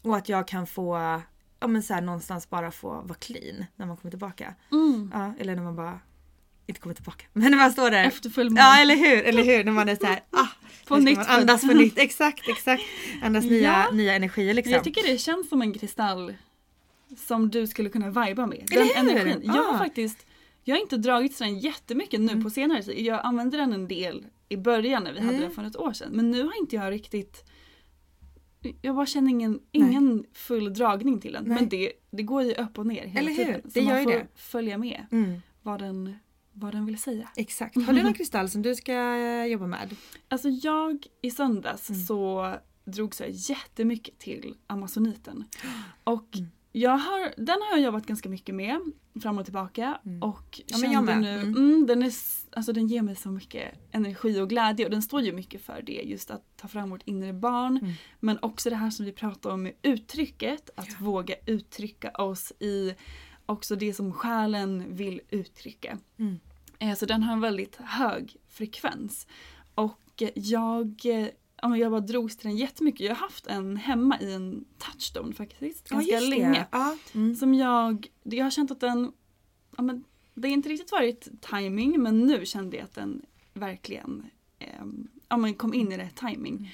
Och 0.02 0.16
att 0.16 0.28
jag 0.28 0.48
kan 0.48 0.66
få, 0.66 1.20
ja 1.60 1.66
men 1.66 1.82
så 1.82 1.94
här, 1.94 2.00
någonstans 2.00 2.50
bara 2.50 2.70
få 2.70 2.88
vara 2.88 3.14
clean 3.18 3.64
när 3.76 3.86
man 3.86 3.96
kommer 3.96 4.10
tillbaka. 4.10 4.54
Ja, 5.12 5.34
eller 5.38 5.56
när 5.56 5.62
man 5.62 5.76
bara 5.76 6.00
inte 6.66 6.80
kommer 6.80 6.94
tillbaka. 6.94 7.24
Men 7.32 7.50
när 7.50 7.58
man 7.58 7.72
står 7.72 7.90
där. 7.90 8.04
Efter 8.04 8.30
fullmåne. 8.30 8.60
Ja 8.60 8.80
eller 8.80 8.96
hur, 8.96 9.22
eller 9.24 9.44
hur. 9.44 9.64
När 9.64 9.72
man 9.72 9.88
är 9.88 9.96
såhär, 9.96 10.20
ah, 10.30 10.46
På 10.86 10.96
nytt 10.96 11.16
man 11.18 11.26
andas 11.26 11.60
på 11.60 11.66
nytt. 11.74 11.98
Exakt, 11.98 12.48
exakt. 12.48 12.82
Andas 13.22 13.44
nya, 13.44 13.62
Ja. 13.72 13.90
nya 13.92 14.14
energier 14.14 14.54
liksom. 14.54 14.72
Jag 14.72 14.84
tycker 14.84 15.02
det 15.02 15.18
känns 15.18 15.48
som 15.48 15.62
en 15.62 15.72
kristall 15.72 16.34
som 17.26 17.50
du 17.50 17.66
skulle 17.66 17.88
kunna 17.88 18.06
viba 18.26 18.46
med. 18.46 18.68
Eller 18.72 18.94
Den 18.94 19.08
hur? 19.08 19.16
energin. 19.16 19.42
Jag 19.54 19.62
har 19.62 19.74
Ah. 19.74 19.78
faktiskt 19.78 20.26
jag 20.64 20.76
har 20.76 20.80
inte 20.80 20.96
dragit 20.96 21.38
den 21.38 21.58
jättemycket 21.58 22.20
nu 22.20 22.42
på 22.42 22.50
senare 22.50 22.82
tid. 22.82 23.06
Jag 23.06 23.20
använde 23.24 23.56
den 23.56 23.72
en 23.72 23.88
del 23.88 24.26
i 24.48 24.56
början 24.56 25.04
när 25.04 25.12
vi 25.12 25.18
hade 25.18 25.30
Mm. 25.30 25.40
den 25.40 25.50
för 25.50 25.64
ett 25.64 25.76
år 25.76 25.92
sedan. 25.92 26.08
Men 26.12 26.30
nu 26.30 26.42
har 26.42 26.58
inte 26.60 26.76
jag 26.76 26.92
riktigt 26.92 27.44
jag 28.82 28.94
bara 28.96 29.06
känner 29.06 29.30
ingen, 29.30 29.60
ingen 29.72 30.24
full 30.32 30.74
dragning 30.74 31.20
till 31.20 31.32
den. 31.32 31.44
Nej. 31.44 31.54
Men 31.54 31.68
det, 31.68 31.92
det 32.10 32.22
går 32.22 32.42
ju 32.42 32.52
upp 32.54 32.78
och 32.78 32.86
ner 32.86 33.06
hela 33.06 33.20
Eller 33.20 33.30
hur? 33.30 33.44
tiden. 33.44 33.62
Så 33.70 33.78
Det 33.78 33.84
man 33.86 34.04
får 34.04 34.10
det. 34.10 34.26
följa 34.34 34.78
med 34.78 35.06
Mm, 35.12 35.40
vad 35.62 35.78
den, 35.80 36.16
vad 36.52 36.72
den 36.74 36.86
vill 36.86 36.98
säga. 36.98 37.28
exakt. 37.36 37.82
Har 37.86 37.92
du 37.92 38.02
någon 38.02 38.14
kristall 38.14 38.48
som 38.50 38.62
du 38.62 38.74
ska 38.74 39.46
jobba 39.46 39.66
med? 39.66 39.96
Alltså 40.28 40.48
jag 40.48 41.06
i 41.22 41.30
söndags 41.30 41.90
Mm. 41.90 42.02
så 42.02 42.54
drogs 42.84 43.20
jag 43.20 43.30
jättemycket 43.30 44.18
till 44.18 44.54
amazoniten. 44.66 45.44
Och 46.04 46.36
Mm. 46.36 46.48
jag 46.72 46.90
har, 46.98 47.32
den 47.36 47.56
har 47.70 47.76
jag 47.76 47.80
jobbat 47.80 48.06
ganska 48.06 48.28
mycket 48.28 48.54
med 48.54 48.80
fram 49.22 49.38
och 49.38 49.44
tillbaka. 49.44 49.98
Och 50.22 50.60
Ja, 50.66 50.78
kände 50.78 51.16
nu, 51.16 51.30
Mm. 51.40 51.54
mm, 51.56 51.86
den, 51.86 52.02
är, 52.02 52.12
alltså 52.56 52.72
den 52.72 52.86
ger 52.86 53.02
mig 53.02 53.16
så 53.16 53.28
mycket 53.28 53.74
energi 53.92 54.40
och 54.40 54.48
glädje 54.48 54.84
och 54.84 54.90
den 54.90 55.02
står 55.02 55.20
ju 55.20 55.32
mycket 55.32 55.62
för 55.62 55.82
det. 55.82 56.02
Just 56.04 56.30
att 56.30 56.42
ta 56.56 56.68
fram 56.68 56.90
vårt 56.90 57.02
inre 57.04 57.32
barn. 57.32 57.78
Mm. 57.82 57.92
Men 58.20 58.38
också 58.42 58.70
det 58.70 58.76
här 58.76 58.90
som 58.90 59.04
vi 59.04 59.12
pratar 59.12 59.50
om 59.50 59.62
med 59.62 59.72
uttrycket. 59.82 60.70
Att 60.74 61.00
våga 61.00 61.34
uttrycka 61.46 62.10
oss 62.10 62.52
i 62.60 62.94
också 63.46 63.76
det 63.76 63.94
som 63.94 64.12
själen 64.12 64.96
vill 64.96 65.20
uttrycka. 65.30 65.98
Mm. 66.18 66.40
Eh, 66.78 66.94
Så 66.94 67.06
den 67.06 67.22
har 67.22 67.32
en 67.32 67.40
väldigt 67.40 67.76
hög 67.76 68.36
frekvens. 68.48 69.26
Och 69.74 70.22
eh, 70.22 70.30
jag, 70.34 71.00
eh, 71.04 71.28
ja, 71.62 71.76
jag 71.76 71.90
bara 71.90 72.00
drogs 72.00 72.36
till 72.36 72.48
den 72.48 72.56
jättemycket. 72.56 73.00
Jag 73.00 73.14
har 73.14 73.20
haft 73.20 73.46
en 73.46 73.76
hemma 73.76 74.20
i 74.20 74.32
en 74.32 74.64
touchstone 74.78 75.34
faktiskt. 75.34 75.88
Ganska 75.88 76.20
det. 76.20 76.28
länge. 76.28 76.66
Ja. 76.72 76.96
Mm. 77.14 77.34
Som 77.34 77.54
jag, 77.54 78.06
jag 78.22 78.44
har 78.44 78.50
känt 78.50 78.70
att 78.70 78.80
den, 78.80 79.12
ja, 79.76 79.82
men 79.82 80.04
det 80.36 80.48
har 80.48 80.52
inte 80.52 80.68
riktigt 80.68 80.92
varit 80.92 81.28
timing 81.40 82.02
men 82.02 82.26
nu 82.26 82.46
kände 82.46 82.76
jag 82.76 82.84
att 82.84 82.94
den 82.94 83.22
verkligen 83.54 84.26
eh, 84.58 84.84
ja, 85.28 85.36
men 85.36 85.54
kom 85.54 85.74
in 85.74 85.92
i 85.92 85.98
rätt 85.98 86.16
timing. 86.16 86.56
Mm. 86.56 86.68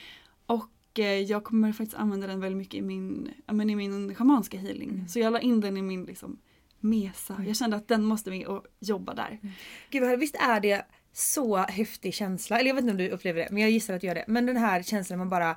Och 0.46 0.98
eh, 0.98 1.20
jag 1.20 1.44
kommer 1.44 1.72
faktiskt 1.72 1.96
använda 1.96 2.26
den 2.26 2.40
väldigt 2.40 2.58
mycket 2.58 2.74
i 2.74 2.82
min, 2.82 3.30
ja, 3.46 3.52
men 3.52 3.70
i 3.70 3.76
min 3.76 4.14
schamanska 4.14 4.58
healing. 4.58 4.90
Mm. 4.90 5.08
Så 5.08 5.18
jag 5.18 5.32
la 5.32 5.40
in 5.40 5.60
den 5.60 5.76
i 5.76 5.82
min 5.82 6.04
liksom, 6.04 6.38
mesa. 6.80 7.44
Jag 7.46 7.56
kände 7.56 7.76
att 7.76 7.88
den 7.88 8.04
måste 8.04 8.30
med 8.30 8.46
och 8.46 8.66
jobba 8.80 9.14
där. 9.14 9.38
Gud 9.90 10.02
vad, 10.02 10.18
visst 10.18 10.36
är 10.36 10.60
det 10.60 10.86
så 11.12 11.56
häftig 11.56 12.14
känsla, 12.14 12.58
eller 12.58 12.68
jag 12.68 12.74
vet 12.74 12.82
inte 12.82 12.92
om 12.92 12.98
du 12.98 13.08
upplever 13.08 13.40
det 13.40 13.48
men 13.50 13.62
jag 13.62 13.70
gissar 13.70 13.94
att 13.94 14.00
du 14.00 14.06
gör 14.06 14.14
det. 14.14 14.24
Men 14.28 14.46
den 14.46 14.56
här 14.56 14.82
känslan 14.82 15.18
man 15.18 15.28
bara 15.28 15.56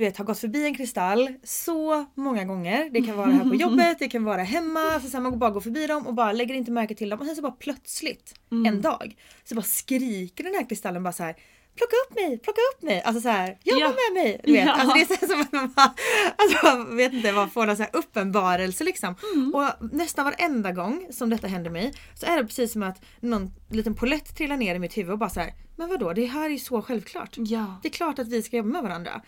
du 0.00 0.06
vet 0.06 0.16
har 0.16 0.24
gått 0.24 0.38
förbi 0.38 0.64
en 0.64 0.74
kristall 0.74 1.34
så 1.42 2.04
många 2.14 2.44
gånger. 2.44 2.90
Det 2.90 3.02
kan 3.02 3.16
vara 3.16 3.30
här 3.30 3.44
på 3.44 3.54
jobbet, 3.54 3.98
det 3.98 4.08
kan 4.08 4.24
vara 4.24 4.42
hemma. 4.42 5.00
Så 5.00 5.12
här, 5.12 5.20
man 5.20 5.38
bara 5.38 5.50
går 5.50 5.60
förbi 5.60 5.86
dem 5.86 6.06
och 6.06 6.14
bara 6.14 6.32
lägger 6.32 6.54
inte 6.54 6.70
märke 6.70 6.94
till 6.94 7.08
dem 7.10 7.20
och 7.20 7.26
sen 7.26 7.36
så 7.36 7.42
bara 7.42 7.52
plötsligt 7.52 8.34
en 8.66 8.82
dag 8.82 9.16
så 9.44 9.54
bara 9.54 9.62
skriker 9.62 10.44
den 10.44 10.54
här 10.54 10.68
kristallen 10.68 11.02
bara 11.02 11.12
så 11.12 11.22
här 11.22 11.36
plocka 11.76 11.96
upp 12.06 12.14
mig, 12.14 12.38
plocka 12.38 12.60
upp 12.74 12.82
mig. 12.82 13.02
Alltså 13.02 13.20
så 13.20 13.28
här, 13.28 13.58
jobba 13.64 13.80
Ja. 13.80 13.88
med 13.88 14.22
mig. 14.24 14.40
Du 14.44 14.52
vet. 14.52 14.64
Ja. 14.66 14.72
Alltså 14.72 14.94
det 14.94 15.00
är 15.00 15.18
så 15.18 15.26
som 15.32 15.40
att 15.40 15.52
man 15.52 15.72
bara, 15.76 15.94
alltså 16.36 16.66
man 16.66 16.96
vet 16.96 17.12
inte, 17.12 17.32
man 17.32 17.50
får 17.50 17.66
en 17.66 17.76
så 17.76 17.82
här 17.82 17.90
uppenbarelse 17.96 18.84
liksom. 18.84 19.14
Mm. 19.34 19.54
Och 19.54 19.92
nästan 19.92 20.24
varenda 20.24 20.72
gång 20.72 21.06
som 21.10 21.30
detta 21.30 21.46
händer 21.46 21.70
mig 21.70 21.92
så 22.14 22.26
är 22.26 22.36
det 22.36 22.44
precis 22.44 22.72
som 22.72 22.82
att 22.82 23.02
någon 23.20 23.50
liten 23.70 23.94
polett 23.94 24.36
trillar 24.36 24.56
ner 24.56 24.74
i 24.74 24.78
mitt 24.78 24.96
huvud 24.98 25.12
och 25.12 25.18
bara 25.18 25.30
så 25.30 25.40
här, 25.40 25.52
men 25.76 25.88
vadå 25.88 26.12
det 26.12 26.26
här 26.26 26.44
är 26.44 26.50
ju 26.50 26.58
så 26.58 26.82
självklart. 26.82 27.34
Ja. 27.36 27.78
Det 27.82 27.88
är 27.88 27.92
klart 27.92 28.18
att 28.18 28.28
vi 28.28 28.42
ska 28.42 28.56
jobba 28.56 28.68
med 28.68 28.82
varandra. 28.82 29.22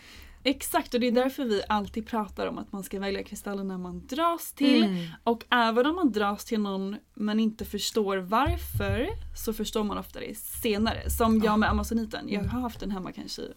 Exakt 0.45 0.95
och 0.95 1.01
det 1.01 1.07
är 1.07 1.13
därför 1.13 1.45
vi 1.45 1.63
alltid 1.69 2.07
pratar 2.07 2.47
om 2.47 2.59
att 2.59 2.73
man 2.73 2.83
ska 2.83 3.01
välja 3.01 3.23
kristallerna 3.23 3.79
man 3.79 4.07
dras 4.07 4.53
till. 4.53 4.83
Mm. 4.85 5.07
Och 5.25 5.45
även 5.51 5.87
om 5.87 5.95
man 5.95 6.13
dras 6.13 6.45
till 6.45 6.61
någon 6.61 6.97
men 7.15 7.41
inte 7.41 7.65
förstår 7.65 8.17
varför 8.17 9.09
så 9.37 9.53
förstår 9.53 9.85
man 9.85 9.99
ofta 9.99 10.21
det 10.21 10.39
senare. 10.39 11.11
Som 11.11 11.39
jag 11.39 11.59
med 11.59 11.71
amazoniten. 11.71 12.29
Jag 12.29 12.45
har 12.45 12.61
haft 12.61 12.81
den 12.81 12.91
hemma 12.91 13.13
kanske 13.13 13.43
i 13.43 13.53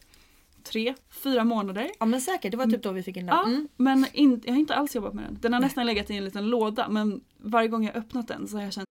tre, 0.63 0.95
fyra 1.09 1.43
månader. 1.43 1.91
Ja 1.99 2.05
men 2.05 2.21
säkert, 2.21 2.51
det 2.51 2.57
var 2.57 2.65
typ 2.65 2.83
då 2.83 2.91
vi 2.91 3.03
fick 3.03 3.17
in 3.17 3.25
den. 3.25 3.35
Ja, 3.35 3.43
Mm. 3.45 3.67
men 3.77 4.05
in, 4.13 4.41
jag 4.45 4.53
har 4.53 4.59
inte 4.59 4.75
alls 4.75 4.95
jobbat 4.95 5.13
med 5.13 5.23
den. 5.23 5.37
Den 5.41 5.53
har 5.53 5.59
nästan 5.59 5.85
legat 5.85 6.09
i 6.09 6.17
en 6.17 6.25
liten 6.25 6.47
låda 6.49 6.89
men 6.89 7.21
varje 7.37 7.67
gång 7.67 7.85
jag 7.85 7.95
öppnat 7.95 8.27
den 8.27 8.47
så 8.47 8.57
har 8.57 8.63
jag 8.63 8.73
känt 8.73 8.85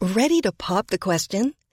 Ready 0.00 0.42
to 0.42 0.52
pop 0.52 0.88
the 0.88 0.98
question? 0.98 1.52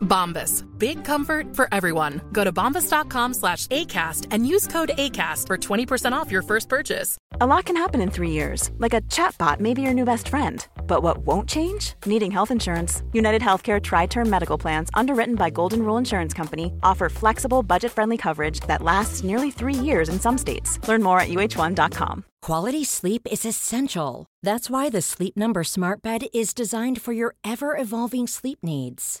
Bombas. 0.00 0.64
Big 0.78 1.04
comfort 1.04 1.54
for 1.54 1.68
everyone. 1.72 2.20
Go 2.32 2.44
to 2.44 2.52
bombas.com 2.52 3.34
slash 3.34 3.66
ACAST 3.68 4.28
and 4.30 4.46
use 4.46 4.66
code 4.66 4.92
ACAST 4.96 5.46
for 5.46 5.58
20% 5.58 6.12
off 6.12 6.30
your 6.30 6.42
first 6.42 6.68
purchase. 6.68 7.16
A 7.40 7.46
lot 7.46 7.64
can 7.66 7.76
happen 7.76 8.00
in 8.00 8.10
three 8.10 8.30
years, 8.30 8.70
like 8.78 8.94
a 8.94 9.02
chatbot 9.02 9.60
may 9.60 9.74
be 9.74 9.82
your 9.82 9.94
new 9.94 10.04
best 10.04 10.28
friend. 10.28 10.66
But 10.86 11.02
what 11.02 11.18
won't 11.18 11.48
change? 11.48 11.94
Needing 12.06 12.30
health 12.30 12.50
insurance. 12.50 13.02
United 13.12 13.42
Healthcare 13.42 13.82
Tri 13.82 14.06
Term 14.06 14.30
Medical 14.30 14.58
Plans, 14.58 14.88
underwritten 14.94 15.34
by 15.34 15.50
Golden 15.50 15.82
Rule 15.82 15.98
Insurance 15.98 16.32
Company, 16.32 16.72
offer 16.82 17.08
flexible, 17.08 17.62
budget 17.62 17.92
friendly 17.92 18.16
coverage 18.16 18.60
that 18.60 18.82
lasts 18.82 19.24
nearly 19.24 19.50
three 19.50 19.74
years 19.74 20.08
in 20.08 20.20
some 20.20 20.38
states. 20.38 20.78
Learn 20.88 21.02
more 21.02 21.20
at 21.20 21.28
uh1.com. 21.28 22.24
Quality 22.42 22.84
sleep 22.84 23.26
is 23.30 23.44
essential. 23.44 24.26
That's 24.42 24.70
why 24.70 24.88
the 24.88 25.02
Sleep 25.02 25.36
Number 25.36 25.64
Smart 25.64 26.00
Bed 26.02 26.26
is 26.32 26.54
designed 26.54 27.02
for 27.02 27.12
your 27.12 27.34
ever 27.42 27.76
evolving 27.76 28.28
sleep 28.28 28.60
needs. 28.62 29.20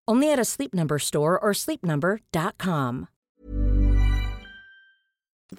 Only 0.11 0.33
at 0.33 0.39
a 0.39 0.45
Sleep 0.45 0.73
Number 0.73 0.99
store 0.99 1.37
or 1.41 1.53
sleepnumber.com. 1.53 3.05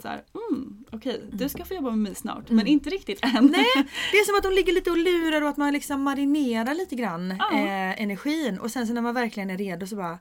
så 0.02 0.08
här, 0.08 0.22
mm, 0.50 0.84
okej 0.92 1.24
du 1.32 1.48
ska 1.48 1.64
få 1.64 1.74
jobba 1.74 1.90
med 1.90 1.98
mig 1.98 2.14
snart 2.14 2.50
men 2.50 2.66
inte 2.66 2.90
riktigt 2.90 3.24
än. 3.24 3.46
Nej, 3.52 3.66
det 4.12 4.16
är 4.18 4.24
som 4.24 4.36
att 4.36 4.42
de 4.42 4.52
ligger 4.52 4.72
lite 4.72 4.90
och 4.90 4.96
lurar 4.98 5.42
och 5.42 5.48
att 5.48 5.56
man 5.56 5.72
liksom 5.72 6.02
marinerar 6.02 6.74
lite 6.74 6.94
grann 6.94 7.34
Ja. 7.38 7.58
eh, 7.58 8.02
energin 8.02 8.58
och 8.58 8.70
sen 8.70 8.86
så 8.86 8.92
när 8.92 9.00
man 9.02 9.14
verkligen 9.14 9.50
är 9.50 9.56
redo 9.58 9.86
så 9.86 9.96
bara 9.96 10.18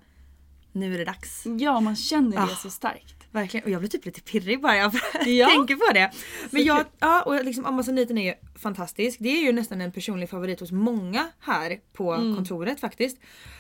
nu 0.71 0.93
är 0.93 0.97
det 0.97 1.05
dags. 1.05 1.43
Ja 1.59 1.79
man 1.79 1.95
känner 1.95 2.37
det 2.37 2.43
Ah. 2.43 2.47
så 2.47 2.69
starkt. 2.69 3.15
Verkligen. 3.31 3.63
Och 3.63 3.69
jag 3.69 3.79
blir 3.81 3.89
typ 3.89 4.05
lite 4.05 4.21
pirrig 4.21 4.61
bara 4.61 4.77
jag 4.77 4.93
Ja. 5.25 5.47
tänker 5.49 5.75
på 5.75 5.93
det. 5.93 6.11
Men 6.49 6.63
jag, 6.63 6.85
ja 6.99 7.21
och 7.21 7.45
liksom 7.45 7.65
amazoniten 7.65 8.17
är 8.17 8.25
ju 8.25 8.33
fantastisk. 8.61 9.17
Det 9.19 9.29
är 9.29 9.41
ju 9.41 9.51
nästan 9.51 9.81
en 9.81 9.91
personlig 9.91 10.29
favorit 10.29 10.59
hos 10.59 10.71
många 10.71 11.27
här 11.39 11.79
på 11.93 12.13
Mm. 12.13 12.35
kontoret 12.35 12.79
faktiskt. 12.79 13.17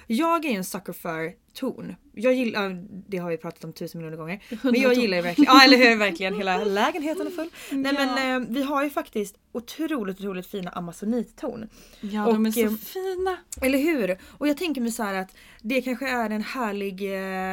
Jag 0.07 0.45
är 0.45 0.49
ju 0.49 0.55
en 0.55 0.63
sucker 0.63 0.93
för 0.93 1.31
ton. 1.53 1.95
Jag 2.13 2.33
gillar, 2.33 2.85
det 3.09 3.17
har 3.17 3.29
vi 3.29 3.37
pratat 3.37 3.63
om 3.63 3.73
tusen 3.73 3.99
miljoner 3.99 4.17
gånger. 4.17 4.43
Men 4.63 4.81
jag 4.81 4.93
gillar 4.93 5.17
ju 5.17 5.23
verkligen, 5.23 5.53
ja 5.55 5.63
eller 5.63 5.77
hur 5.77 5.95
verkligen 5.97 6.35
hela 6.35 6.63
lägenheten 6.63 7.27
är 7.27 7.31
full. 7.31 7.49
Nej 7.71 7.93
men 7.93 8.41
eh, 8.43 8.49
vi 8.49 8.63
har 8.63 8.83
ju 8.83 8.89
faktiskt 8.89 9.35
otroligt 9.51 10.19
otroligt 10.19 10.47
fina 10.47 10.71
amazonitton. 10.71 11.69
Ja 12.01 12.25
de 12.25 12.45
är 12.45 12.49
Och, 12.49 12.53
så 12.53 12.59
eh, 12.61 12.71
fina. 12.71 13.37
Eller 13.61 13.77
hur? 13.77 14.17
Och 14.37 14.47
jag 14.47 14.57
tänker 14.57 14.81
mig 14.81 14.91
så 14.91 15.03
här 15.03 15.13
att 15.13 15.35
det 15.61 15.81
kanske 15.81 16.09
är 16.09 16.29
en 16.29 16.41
härlig 16.43 17.01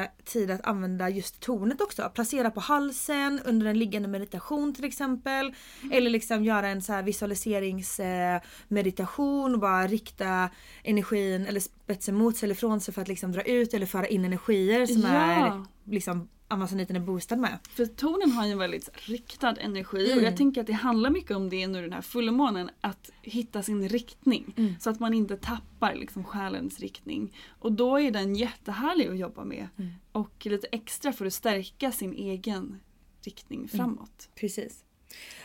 eh, 0.00 0.06
tid 0.24 0.50
att 0.50 0.66
använda 0.66 1.08
just 1.08 1.40
tonet 1.40 1.80
också. 1.80 2.10
Placera 2.14 2.50
på 2.50 2.60
halsen 2.60 3.40
under 3.44 3.66
en 3.66 3.78
liggande 3.78 4.08
meditation 4.08 4.74
till 4.74 4.84
exempel. 4.84 5.54
Eller 5.92 6.10
liksom 6.10 6.44
göra 6.44 6.68
en 6.68 6.82
så 6.82 6.92
här 6.92 7.02
visualiseringsmeditation 7.46 8.34
eh, 8.36 8.42
meditation 8.68 9.54
och 9.54 9.60
bara 9.60 9.86
rikta 9.86 10.50
energin 10.84 11.46
eller 11.46 11.60
spetsen 11.60 12.14
mot 12.14 12.36
sig 12.36 12.46
eller 12.46 12.54
från 12.54 12.80
sig 12.80 12.94
för 12.94 13.02
att 13.02 13.08
liksom 13.08 13.32
dra 13.32 13.42
ut 13.42 13.74
eller 13.74 13.86
föra 13.86 14.06
in 14.08 14.24
energier 14.24 14.86
som 14.86 15.02
Ja. 15.02 15.08
är 15.08 15.64
liksom 15.84 16.28
amazoniten 16.50 16.96
är 16.96 17.00
boostad 17.00 17.36
med. 17.36 17.58
För 17.70 17.86
tonen 17.86 18.30
har 18.32 18.46
ju 18.46 18.52
en 18.52 18.58
väldigt 18.58 18.88
riktad 18.94 19.56
energi 19.60 20.06
Mm. 20.06 20.18
och 20.18 20.24
jag 20.24 20.36
tänker 20.36 20.60
att 20.60 20.66
det 20.66 20.72
handlar 20.72 21.10
mycket 21.10 21.36
om 21.36 21.48
det 21.50 21.66
nu 21.66 21.82
den 21.82 21.92
här 21.92 22.02
fullmånen. 22.02 22.70
Att 22.80 23.10
hitta 23.22 23.62
sin 23.62 23.88
riktning. 23.88 24.54
Mm. 24.56 24.74
Så 24.80 24.90
att 24.90 25.00
man 25.00 25.14
inte 25.14 25.36
tappar 25.36 25.94
liksom 25.94 26.24
själens 26.24 26.80
riktning. 26.80 27.36
Och 27.60 27.72
då 27.72 28.00
är 28.00 28.10
den 28.10 28.34
jättehärlig 28.36 29.08
att 29.08 29.18
jobba 29.18 29.44
med. 29.44 29.68
Mm. 29.78 29.90
Och 30.12 30.46
lite 30.46 30.66
extra 30.72 31.12
för 31.12 31.26
att 31.26 31.34
stärka 31.34 31.92
sin 31.92 32.12
egen 32.14 32.56
Mm. 32.58 32.80
riktning 33.24 33.68
framåt. 33.68 34.28
Precis. 34.34 34.84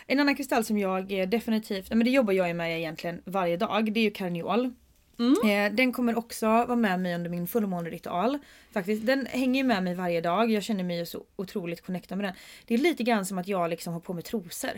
En 0.07 0.19
annan 0.19 0.35
kristall 0.35 0.65
som 0.65 0.77
jag 0.77 1.11
eh, 1.19 1.29
definitivt, 1.29 1.89
men 1.89 1.99
det 2.03 2.09
jobbar 2.09 2.33
jag 2.33 2.55
med 2.55 2.79
egentligen 2.79 3.21
varje 3.25 3.57
dag, 3.57 3.93
det 3.93 3.99
är 3.99 4.03
ju 4.03 4.11
karneol. 4.11 4.73
Eh, 5.49 5.73
den 5.73 5.93
kommer 5.93 6.17
också 6.17 6.45
vara 6.47 6.75
med 6.75 6.99
mig 6.99 7.15
under 7.15 7.29
min 7.29 7.47
fullmåneritual. 7.47 8.39
Faktiskt, 8.73 9.05
den 9.05 9.25
hänger 9.25 9.61
ju 9.61 9.67
med 9.67 9.83
mig 9.83 9.95
varje 9.95 10.21
dag. 10.21 10.51
Jag 10.51 10.63
känner 10.63 10.83
mig 10.83 11.05
så 11.05 11.23
otroligt 11.35 11.85
connectad 11.85 12.17
med 12.17 12.25
den. 12.25 12.33
Det 12.65 12.73
är 12.73 12.77
lite 12.77 13.03
grann 13.03 13.25
som 13.25 13.37
att 13.37 13.47
jag 13.47 13.69
liksom 13.69 13.93
har 13.93 13.99
på 13.99 14.13
mig 14.13 14.23
trosor. 14.23 14.71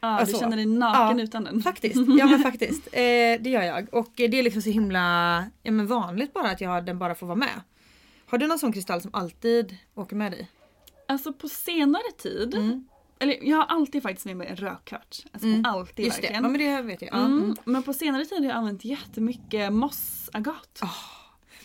Ja, 0.00 0.08
Alltså, 0.08 0.36
du 0.36 0.40
känner 0.40 0.56
dig 0.56 0.66
naken 0.66 1.18
ja, 1.18 1.24
utan 1.24 1.44
den. 1.44 1.62
Faktiskt, 1.62 1.96
ja 2.18 2.26
men 2.26 2.38
faktiskt. 2.38 2.86
Eh, 2.92 3.40
det 3.40 3.50
gör 3.50 3.62
jag. 3.62 3.94
Och 3.94 4.10
det 4.16 4.24
är 4.38 4.42
liksom 4.42 4.62
så 4.62 4.70
himla 4.70 5.00
ja, 5.62 5.70
men 5.72 5.86
vanligt 5.86 6.32
bara 6.32 6.50
att 6.50 6.60
jag, 6.60 6.84
den 6.84 6.98
bara 6.98 7.14
får 7.14 7.26
vara 7.26 7.36
med. 7.36 7.60
Har 8.26 8.38
du 8.38 8.46
någon 8.46 8.58
sån 8.58 8.72
kristall 8.72 9.00
som 9.00 9.10
alltid 9.14 9.76
åker 9.94 10.16
med 10.16 10.32
dig? 10.32 10.48
Alltså 11.08 11.32
på 11.32 11.48
senare 11.48 12.12
tid, 12.18 12.54
Mm. 12.54 12.88
Eller 13.20 13.38
jag 13.48 13.56
har 13.56 13.64
alltid 13.64 14.02
faktiskt 14.02 14.26
med 14.26 14.36
mig 14.36 14.46
en 14.48 14.56
rödkvart. 14.56 15.16
Alltså 15.32 15.48
Mm. 15.48 15.64
alltid 15.64 16.04
Just 16.04 16.16
det, 16.16 16.22
verkligen. 16.22 16.44
ja, 16.44 16.50
men 16.50 16.60
det 16.60 16.82
vet 16.82 17.02
jag. 17.02 17.10
Ja. 17.12 17.18
Mm. 17.24 17.38
Mm. 17.44 17.56
Men 17.64 17.82
på 17.82 17.92
senare 17.92 18.24
tid 18.24 18.38
har 18.38 18.44
jag 18.46 18.56
använt 18.56 18.84
jättemycket 18.84 19.72
mossagat. 19.72 20.80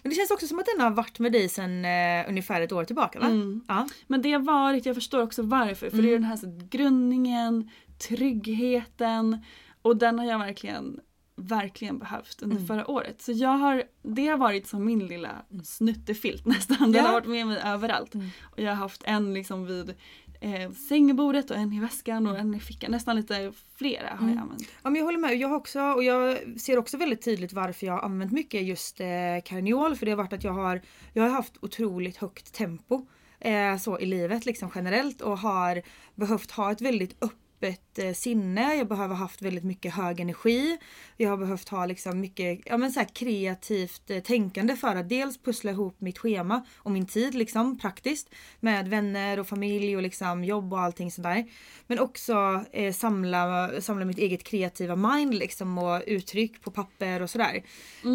Men 0.03 0.09
det 0.09 0.15
känns 0.15 0.31
också 0.31 0.47
som 0.47 0.59
att 0.59 0.65
den 0.75 0.81
har 0.83 0.91
varit 0.91 1.19
med 1.19 1.31
dig 1.31 1.49
sedan 1.49 1.85
eh, 1.85 2.29
ungefär 2.29 2.61
ett 2.61 2.71
år 2.71 2.83
tillbaka 2.85 3.19
va? 3.19 3.25
Mm. 3.25 3.63
Ja. 3.67 3.87
Men 4.07 4.21
det 4.21 4.31
har 4.31 4.39
varit, 4.39 4.85
jag 4.85 4.95
förstår 4.95 5.21
också 5.21 5.41
varför. 5.41 5.89
För 5.89 5.97
Mm. 5.97 6.05
det 6.05 6.11
är 6.11 6.13
den 6.13 6.23
här 6.23 6.35
så, 6.37 6.59
grundningen, 6.69 7.69
tryggheten 8.07 9.45
och 9.81 9.97
den 9.97 10.19
har 10.19 10.25
jag 10.25 10.39
verkligen 10.39 10.99
verkligen 11.35 11.99
behövt 11.99 12.41
under 12.41 12.55
Mm. 12.55 12.67
förra 12.67 12.87
året. 12.91 13.21
Så 13.21 13.31
jag 13.31 13.49
har, 13.57 13.83
det 14.03 14.27
har 14.27 14.37
varit 14.37 14.67
som 14.67 14.85
min 14.85 15.07
lilla 15.07 15.29
snuttefilt 15.63 16.45
nästan. 16.55 16.77
Den 16.91 16.93
Ja. 16.93 17.01
har 17.01 17.13
varit 17.13 17.27
med 17.27 17.47
mig 17.47 17.61
överallt. 17.65 18.13
Mm. 18.15 18.27
Och 18.43 18.59
jag 18.59 18.69
har 18.69 18.75
haft 18.75 19.03
en 19.05 19.33
liksom 19.33 19.65
vid 19.65 19.93
eh, 20.41 20.71
sängbordet 20.71 21.51
och 21.51 21.57
en 21.57 21.73
i 21.73 21.79
väskan 21.79 22.27
och 22.27 22.37
en 22.39 22.53
i 22.55 22.59
fickan. 22.59 22.91
Nästan 22.91 23.15
lite 23.15 23.53
flera 23.75 24.07
har 24.07 24.15
jag 24.27 24.31
Mm. 24.31 24.37
använt. 24.43 24.61
Ja 24.83 24.89
men 24.89 24.95
jag 24.95 25.05
håller 25.05 25.19
med. 25.19 25.35
Jag 25.35 25.47
har 25.47 25.55
också, 25.55 25.79
och 25.81 26.03
jag 26.03 26.37
ser 26.61 26.77
också 26.77 26.97
väldigt 26.97 27.21
tydligt 27.21 27.53
varför 27.53 27.85
jag 27.87 27.93
har 27.93 28.01
använt 28.01 28.31
mycket 28.31 28.63
just 28.63 28.99
eh, 29.01 29.07
karneol. 29.45 29.95
För 29.95 30.05
det 30.05 30.11
har 30.11 30.17
varit 30.17 30.33
att 30.33 30.43
jag 30.43 30.53
har, 30.53 30.81
jag 31.13 31.23
har 31.23 31.29
haft 31.29 31.53
otroligt 31.61 32.17
högt 32.17 32.53
tempo 32.53 33.05
eh, 33.39 33.77
så 33.77 33.99
i 33.99 34.05
livet 34.05 34.45
liksom 34.45 34.71
generellt 34.75 35.21
och 35.21 35.37
har 35.39 35.81
behövt 36.15 36.51
ha 36.51 36.71
ett 36.71 36.81
väldigt 36.81 37.23
öppet 37.23 37.37
eh, 37.63 38.13
sinne. 38.13 38.75
Jag 38.75 38.87
behöver 38.87 39.15
haft 39.15 39.41
väldigt 39.41 39.63
mycket 39.63 39.93
hög 39.93 40.19
energi. 40.19 40.77
Jag 41.17 41.29
har 41.29 41.37
behövt 41.37 41.69
ha 41.69 41.85
liksom 41.85 42.19
mycket 42.19 42.59
ja, 42.65 42.77
men 42.77 42.91
så 42.91 42.99
här 42.99 43.07
kreativt 43.07 44.09
eh, 44.09 44.19
tänkande 44.19 44.75
för 44.75 44.95
att 44.95 45.09
dels 45.09 45.37
pussla 45.37 45.71
ihop 45.71 46.01
mitt 46.01 46.17
schema 46.17 46.65
och 46.77 46.91
min 46.91 47.05
tid 47.05 47.35
liksom 47.35 47.79
praktiskt 47.79 48.29
med 48.59 48.87
vänner 48.87 49.39
och 49.39 49.47
familj 49.47 49.95
och 49.95 50.01
liksom 50.01 50.43
jobb 50.43 50.73
och 50.73 50.79
allting 50.79 51.11
sådär. 51.11 51.45
Men 51.87 51.99
också 51.99 52.65
eh, 52.71 52.93
samla, 52.93 53.71
samla 53.81 54.05
mitt 54.05 54.17
eget 54.17 54.43
kreativa 54.43 54.95
mind 54.95 55.33
liksom 55.33 55.77
och 55.77 56.03
uttryck 56.07 56.61
på 56.61 56.71
papper 56.71 57.21
och 57.21 57.29
sådär. 57.29 57.63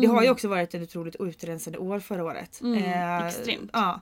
Det 0.03 0.07
har 0.07 0.23
ju 0.23 0.31
också 0.31 0.49
varit 0.49 0.75
ett 0.75 0.83
otroligt 0.83 1.17
utrensande 1.21 1.79
år 1.79 2.01
förra 2.01 2.25
året. 2.25 2.61
Mm, 2.61 3.27
extremt. 3.27 3.71
Ja. 3.73 4.01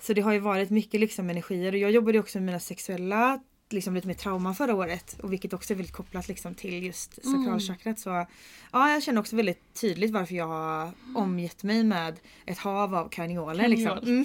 Så 0.00 0.12
det 0.12 0.20
har 0.20 0.32
ju 0.32 0.38
varit 0.38 0.70
mycket 0.70 1.00
liksom 1.00 1.30
energier 1.30 1.72
och 1.72 1.78
jag 1.78 1.90
jobbade 1.90 2.18
också 2.18 2.38
med 2.38 2.46
mina 2.46 2.60
sexuella 2.60 3.40
liksom 3.72 3.94
lite 3.94 4.06
mer 4.06 4.14
trauma 4.14 4.54
förra 4.54 4.74
året 4.74 5.16
och 5.22 5.32
vilket 5.32 5.52
också 5.52 5.72
är 5.72 5.76
väldigt 5.76 5.94
kopplat 5.94 6.28
liksom 6.28 6.54
till 6.54 6.82
just 6.82 7.24
sakralchakrat. 7.24 7.98
Så 7.98 8.26
ja, 8.72 8.90
jag 8.90 9.02
känner 9.02 9.20
också 9.20 9.36
väldigt 9.36 9.74
tydligt 9.74 10.10
varför 10.10 10.34
jag 10.34 10.46
har 10.46 10.92
omgett 11.14 11.62
mig 11.62 11.84
med 11.84 12.20
ett 12.46 12.58
hav 12.58 12.94
av 12.94 13.08
karneoler. 13.08 13.68
Liksom. 13.68 13.98
Mm. 13.98 14.24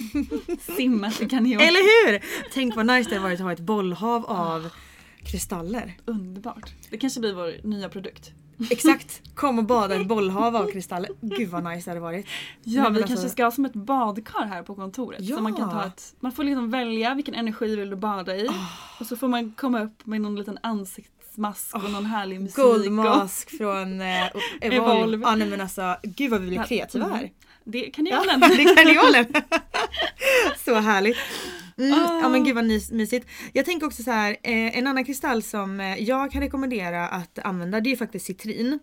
Simmat 0.76 1.20
i 1.20 1.28
karneol. 1.28 1.62
Eller 1.62 2.10
hur! 2.10 2.22
Tänk 2.52 2.76
vad 2.76 2.86
nice 2.86 3.10
det 3.10 3.16
hade 3.16 3.28
varit 3.28 3.40
att 3.40 3.44
ha 3.44 3.52
ett 3.52 3.60
bollhav 3.60 4.26
av 4.26 4.68
kristaller. 5.24 5.96
Underbart. 6.04 6.74
Det 6.90 6.98
kanske 6.98 7.20
blir 7.20 7.32
vår 7.32 7.66
nya 7.66 7.88
produkt. 7.88 8.32
Exakt! 8.70 9.22
Kom 9.34 9.58
och 9.58 9.64
bada 9.64 9.94
ett 9.94 10.06
bollhav 10.06 10.56
av 10.56 10.70
kristaller. 10.72 11.10
Gud 11.20 11.48
vad 11.48 11.64
nice 11.64 11.84
det 11.84 11.90
hade 11.90 12.00
varit. 12.00 12.26
Ja, 12.62 12.82
Nej, 12.82 12.90
vi 12.90 12.92
men 12.92 12.94
kanske 12.94 13.12
alltså- 13.14 13.28
ska 13.28 13.44
ha 13.44 13.50
som 13.50 13.64
ett 13.64 13.74
badkar 13.74 14.46
här 14.46 14.62
på 14.62 14.74
kontoret. 14.74 15.20
Ja. 15.20 15.36
Så 15.36 15.42
man, 15.42 15.54
kan 15.54 15.70
ta 15.70 15.86
ett, 15.86 16.14
man 16.20 16.32
får 16.32 16.44
liksom 16.44 16.70
välja 16.70 17.14
vilken 17.14 17.34
energi 17.34 17.76
vill 17.76 17.90
du 17.90 17.96
bada 17.96 18.36
i. 18.36 18.48
Ah. 18.48 18.52
Och 19.00 19.06
så 19.06 19.16
får 19.16 19.28
man 19.28 19.52
komma 19.52 19.80
upp 19.82 20.06
med 20.06 20.20
någon 20.20 20.36
liten 20.36 20.58
ansiktsmask 20.62 21.74
och 21.74 21.90
någon 21.90 22.06
härlig 22.06 22.40
musik. 22.40 22.56
Gold 22.56 23.00
och- 23.00 23.30
från 23.30 24.00
eh, 24.00 24.06
Evolve. 24.60 24.92
Evolve. 24.92 25.26
Ja, 25.26 25.34
nej, 25.34 25.48
men 25.48 25.60
alltså, 25.60 25.96
gud 26.02 26.30
vad 26.30 26.40
vi 26.40 26.46
blir 26.48 26.64
kreativa 26.64 27.04
mm. 27.04 27.16
här. 27.18 27.30
Det 27.64 27.90
kan 27.90 28.06
Ja, 28.06 28.24
jag 28.26 28.40
det 28.40 28.44
är 28.46 28.76
karneolen. 28.76 29.26
Så 30.64 30.74
härligt. 30.74 31.16
Mm, 31.86 32.20
Ja 32.22 32.28
men 32.28 32.44
gud 32.44 32.54
vad 32.54 32.64
mysigt. 32.92 33.26
Jag 33.52 33.64
tänker 33.64 33.86
också 33.86 34.02
så 34.02 34.10
här, 34.10 34.30
eh, 34.42 34.78
en 34.78 34.86
annan 34.86 35.04
kristall 35.04 35.42
som 35.42 35.80
eh, 35.80 36.02
jag 36.02 36.30
kan 36.32 36.40
rekommendera 36.42 37.08
att 37.08 37.38
använda 37.38 37.80
det 37.80 37.92
är 37.92 37.96
faktiskt 37.96 38.26
citrin. 38.26 38.78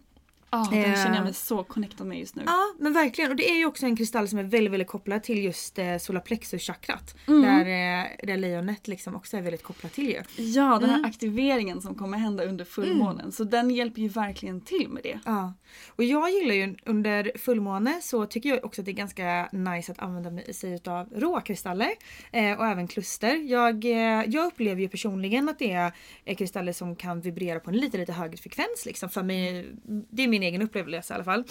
Ja, 0.52 0.68
den 0.72 0.80
Eh. 0.80 1.04
känner 1.04 1.16
jag 1.16 1.24
mig 1.24 1.34
så 1.34 1.64
connectad 1.64 2.08
med 2.08 2.20
just 2.20 2.36
nu. 2.36 2.44
Ja 2.46 2.60
men 2.80 2.94
verkligen 2.94 3.32
och 3.32 3.38
det 3.38 3.50
är 3.52 3.56
ju 3.58 3.66
också 3.66 3.86
en 3.86 3.96
kristall 3.96 4.28
som 4.28 4.40
är 4.40 4.44
väldigt 4.44 4.74
väldigt 4.74 4.88
kopplad 4.88 5.24
till 5.24 5.44
just 5.44 5.80
eh, 5.80 5.84
solarplexus-chakrat. 5.98 7.16
Mm. 7.28 7.42
Där, 7.42 7.60
eh, 7.60 8.28
där 8.28 8.38
lejonet 8.38 8.88
liksom 8.88 9.16
också 9.16 9.38
är 9.38 9.42
väldigt 9.42 9.64
kopplat 9.64 9.94
till 9.94 10.08
ju. 10.10 10.22
Ja, 10.44 10.78
den 10.82 10.90
här 10.90 10.98
Mm. 10.98 11.10
aktiveringen 11.10 11.82
som 11.82 11.96
kommer 11.96 12.18
hända 12.18 12.44
under 12.46 12.66
fullmånen. 12.66 13.32
Så 13.32 13.44
den 13.44 13.70
hjälper 13.72 14.02
ju 14.02 14.08
verkligen 14.08 14.62
till 14.62 14.90
med 14.90 15.04
det. 15.04 15.20
Ja. 15.26 15.54
Och 15.90 16.04
jag 16.04 16.30
gillar 16.32 16.56
ju 16.56 16.76
under 16.86 17.32
fullmåne 17.38 18.00
så 18.02 18.26
tycker 18.26 18.50
jag 18.50 18.66
också 18.66 18.82
att 18.82 18.86
det 18.86 18.92
är 18.92 18.94
ganska 18.94 19.50
nice 19.52 19.92
att 19.92 20.00
använda 20.00 20.54
sig 20.54 20.80
av 20.86 21.10
råkristaller. 21.16 21.90
Eh, 22.32 22.54
och 22.60 22.66
även 22.68 22.88
kluster. 22.88 23.36
Jag, 23.36 23.86
eh, 23.86 24.24
jag 24.28 24.46
upplever 24.48 24.82
ju 24.82 24.90
personligen 24.90 25.50
att 25.50 25.60
det 25.60 25.92
är 26.26 26.34
kristaller 26.36 26.74
som 26.74 26.96
kan 26.96 27.22
vibrera 27.22 27.60
på 27.60 27.70
en 27.70 27.78
lite 27.78 27.98
lite 27.98 28.14
högre 28.14 28.38
frekvens. 28.38 28.86
Liksom. 28.86 29.10
För 29.10 29.24
mig, 29.24 29.70
det 30.10 30.24
är 30.24 30.28
min 30.28 30.38
egen 30.43 30.62
upplevelse 30.62 31.13
i 31.13 31.15
alla 31.15 31.23
fall. 31.23 31.43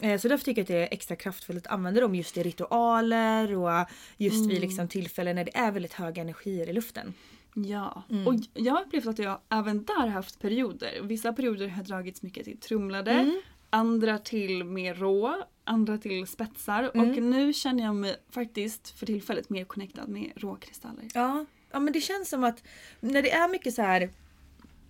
Eh, 0.00 0.18
Så 0.20 0.28
därför 0.28 0.44
tycker 0.44 0.60
jag 0.60 0.64
att 0.64 0.68
det 0.68 0.76
är 0.82 0.88
extra 0.90 1.16
kraftfullt 1.16 1.66
att 1.66 1.72
använda 1.72 2.00
dem 2.00 2.14
just 2.14 2.36
i 2.36 2.42
ritualer 2.42 3.56
och 3.56 3.86
just 4.16 4.50
vid 4.50 4.60
liksom 4.60 4.88
tillfällen 4.88 5.36
när 5.36 5.44
det 5.44 5.56
är 5.56 5.70
väldigt 5.72 5.92
höga 5.92 6.22
energier 6.22 6.68
i 6.68 6.72
luften. 6.72 7.14
Ja, 7.54 8.02
Mm. 8.10 8.26
och 8.26 8.34
jag 8.54 8.72
har 8.74 8.82
upplevt 8.82 9.06
att 9.06 9.18
jag 9.18 9.38
även 9.50 9.84
där 9.84 10.06
haft 10.06 10.40
perioder. 10.40 11.00
Vissa 11.02 11.32
perioder 11.32 11.68
har 11.68 11.82
dragits 11.82 12.22
mycket 12.22 12.44
till 12.44 12.58
trumlade, 12.60 13.10
Mm. 13.12 13.40
andra 13.70 14.18
till 14.18 14.64
mer 14.64 14.94
rå, 14.94 15.42
andra 15.64 15.98
till 15.98 16.26
spetsar. 16.26 16.90
Mm. 16.94 17.10
Och 17.10 17.22
nu 17.22 17.52
känner 17.52 17.84
jag 17.84 17.94
mig 17.94 18.16
faktiskt 18.30 18.98
för 18.98 19.06
tillfället 19.06 19.50
mer 19.50 19.64
connectad 19.64 20.08
med 20.08 20.32
råkristaller. 20.36 21.04
Ja, 21.14 21.44
ja 21.72 21.80
men 21.80 21.92
det 21.92 22.00
känns 22.00 22.28
som 22.28 22.44
att 22.44 22.62
när 23.00 23.22
det 23.22 23.32
är 23.32 23.48
mycket 23.48 23.74
så 23.74 23.82
här 23.82 24.10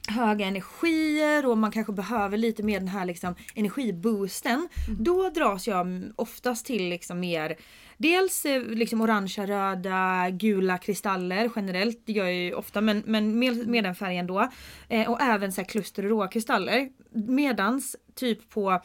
höga 0.09 0.47
energier 0.47 1.47
och 1.47 1.59
man 1.59 1.71
kanske 1.71 1.92
behöver 1.92 2.37
lite 2.37 2.62
mer 2.62 2.79
den 2.79 2.88
här 2.88 3.05
liksom 3.05 3.35
energiboosten. 3.55 4.69
Då 4.99 5.31
dras 5.31 5.66
jag 5.69 6.03
oftast 6.16 6.66
till 6.66 6.88
liksom 6.88 7.21
mer 7.21 7.57
Dels 7.99 8.45
eh, 8.45 8.62
liksom 8.62 9.01
orangea, 9.01 9.47
röda, 9.47 10.31
gula 10.31 10.79
kristaller 10.79 11.51
generellt. 11.57 12.03
Det 12.05 12.12
gör 12.12 12.25
jag 12.25 12.35
ju 12.35 12.55
ofta 12.55 12.81
men, 12.81 13.03
men 13.07 13.38
med, 13.38 13.66
med 13.69 13.85
den 13.85 13.95
färgen 13.95 14.27
då. 14.27 14.49
Eh, 14.88 15.11
och 15.11 15.21
även 15.21 15.53
så 15.53 15.61
här 15.61 15.69
kluster 15.69 16.05
och 16.05 16.11
råkristaller. 16.11 16.88
Medans 17.12 17.97
typ 18.14 18.51
på 18.51 18.81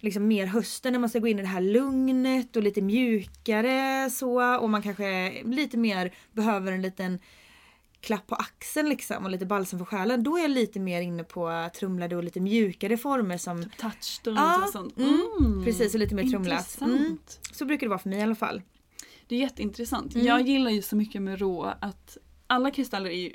liksom 0.00 0.28
mer 0.28 0.46
hösten 0.46 0.92
när 0.92 1.00
man 1.00 1.10
ska 1.10 1.18
gå 1.18 1.28
in 1.28 1.38
i 1.38 1.42
det 1.42 1.48
här 1.48 1.60
lugnet 1.60 2.56
och 2.56 2.62
lite 2.62 2.82
mjukare 2.82 4.10
så 4.10 4.58
och 4.58 4.70
man 4.70 4.82
kanske 4.82 5.32
lite 5.44 5.76
mer 5.76 6.14
behöver 6.32 6.72
en 6.72 6.82
liten 6.82 7.18
klapp 8.04 8.26
på 8.26 8.34
axeln 8.34 8.88
liksom 8.88 9.24
och 9.24 9.30
lite 9.30 9.46
balsam 9.46 9.78
för 9.78 9.86
själen. 9.86 10.22
Då 10.22 10.36
är 10.36 10.42
jag 10.42 10.50
lite 10.50 10.80
mer 10.80 11.00
inne 11.00 11.24
på 11.24 11.70
trumlade 11.78 12.16
och 12.16 12.24
lite 12.24 12.40
mjukare 12.40 12.96
former 12.96 13.38
som 13.38 13.64
Touchstone 13.78 14.40
Ja, 14.40 14.64
och 14.64 14.68
sånt. 14.70 14.98
mm, 14.98 15.64
precis 15.64 15.94
och 15.94 16.00
lite 16.00 16.14
mer 16.14 16.24
trumlat. 16.30 16.78
Mm, 16.80 17.18
så 17.52 17.64
brukar 17.64 17.86
det 17.86 17.88
vara 17.90 17.98
för 17.98 18.08
mig 18.08 18.18
i 18.18 18.22
alla 18.22 18.34
fall. 18.34 18.62
Det 19.26 19.34
är 19.36 19.40
jätteintressant. 19.40 20.14
Mm. 20.14 20.26
Jag 20.26 20.40
gillar 20.40 20.70
ju 20.70 20.82
så 20.82 20.96
mycket 20.96 21.22
med 21.22 21.38
rå 21.38 21.62
att 21.80 22.16
alla 22.46 22.70
kristaller 22.70 23.10
är 23.10 23.14
ju 23.22 23.32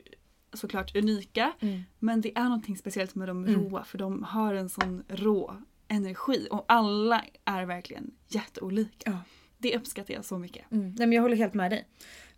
såklart 0.53 0.95
unika. 0.95 1.51
Mm. 1.59 1.81
Men 1.99 2.21
det 2.21 2.37
är 2.37 2.43
någonting 2.43 2.77
speciellt 2.77 3.15
med 3.15 3.27
de 3.27 3.45
Mm. 3.45 3.61
råa 3.61 3.83
för 3.83 3.97
de 3.97 4.23
har 4.23 4.53
en 4.53 4.69
sån 4.69 5.03
rå 5.07 5.55
energi. 5.87 6.47
Och 6.51 6.65
alla 6.67 7.23
är 7.45 7.65
verkligen 7.65 8.11
jätteolika. 8.27 9.11
Ja. 9.11 9.17
Det 9.57 9.77
uppskattar 9.77 10.13
jag 10.13 10.25
så 10.25 10.37
mycket. 10.37 10.71
Mm. 10.71 10.85
Nej, 10.97 11.07
men 11.07 11.11
jag 11.11 11.21
håller 11.21 11.35
helt 11.35 11.53
med 11.53 11.71
dig. 11.71 11.87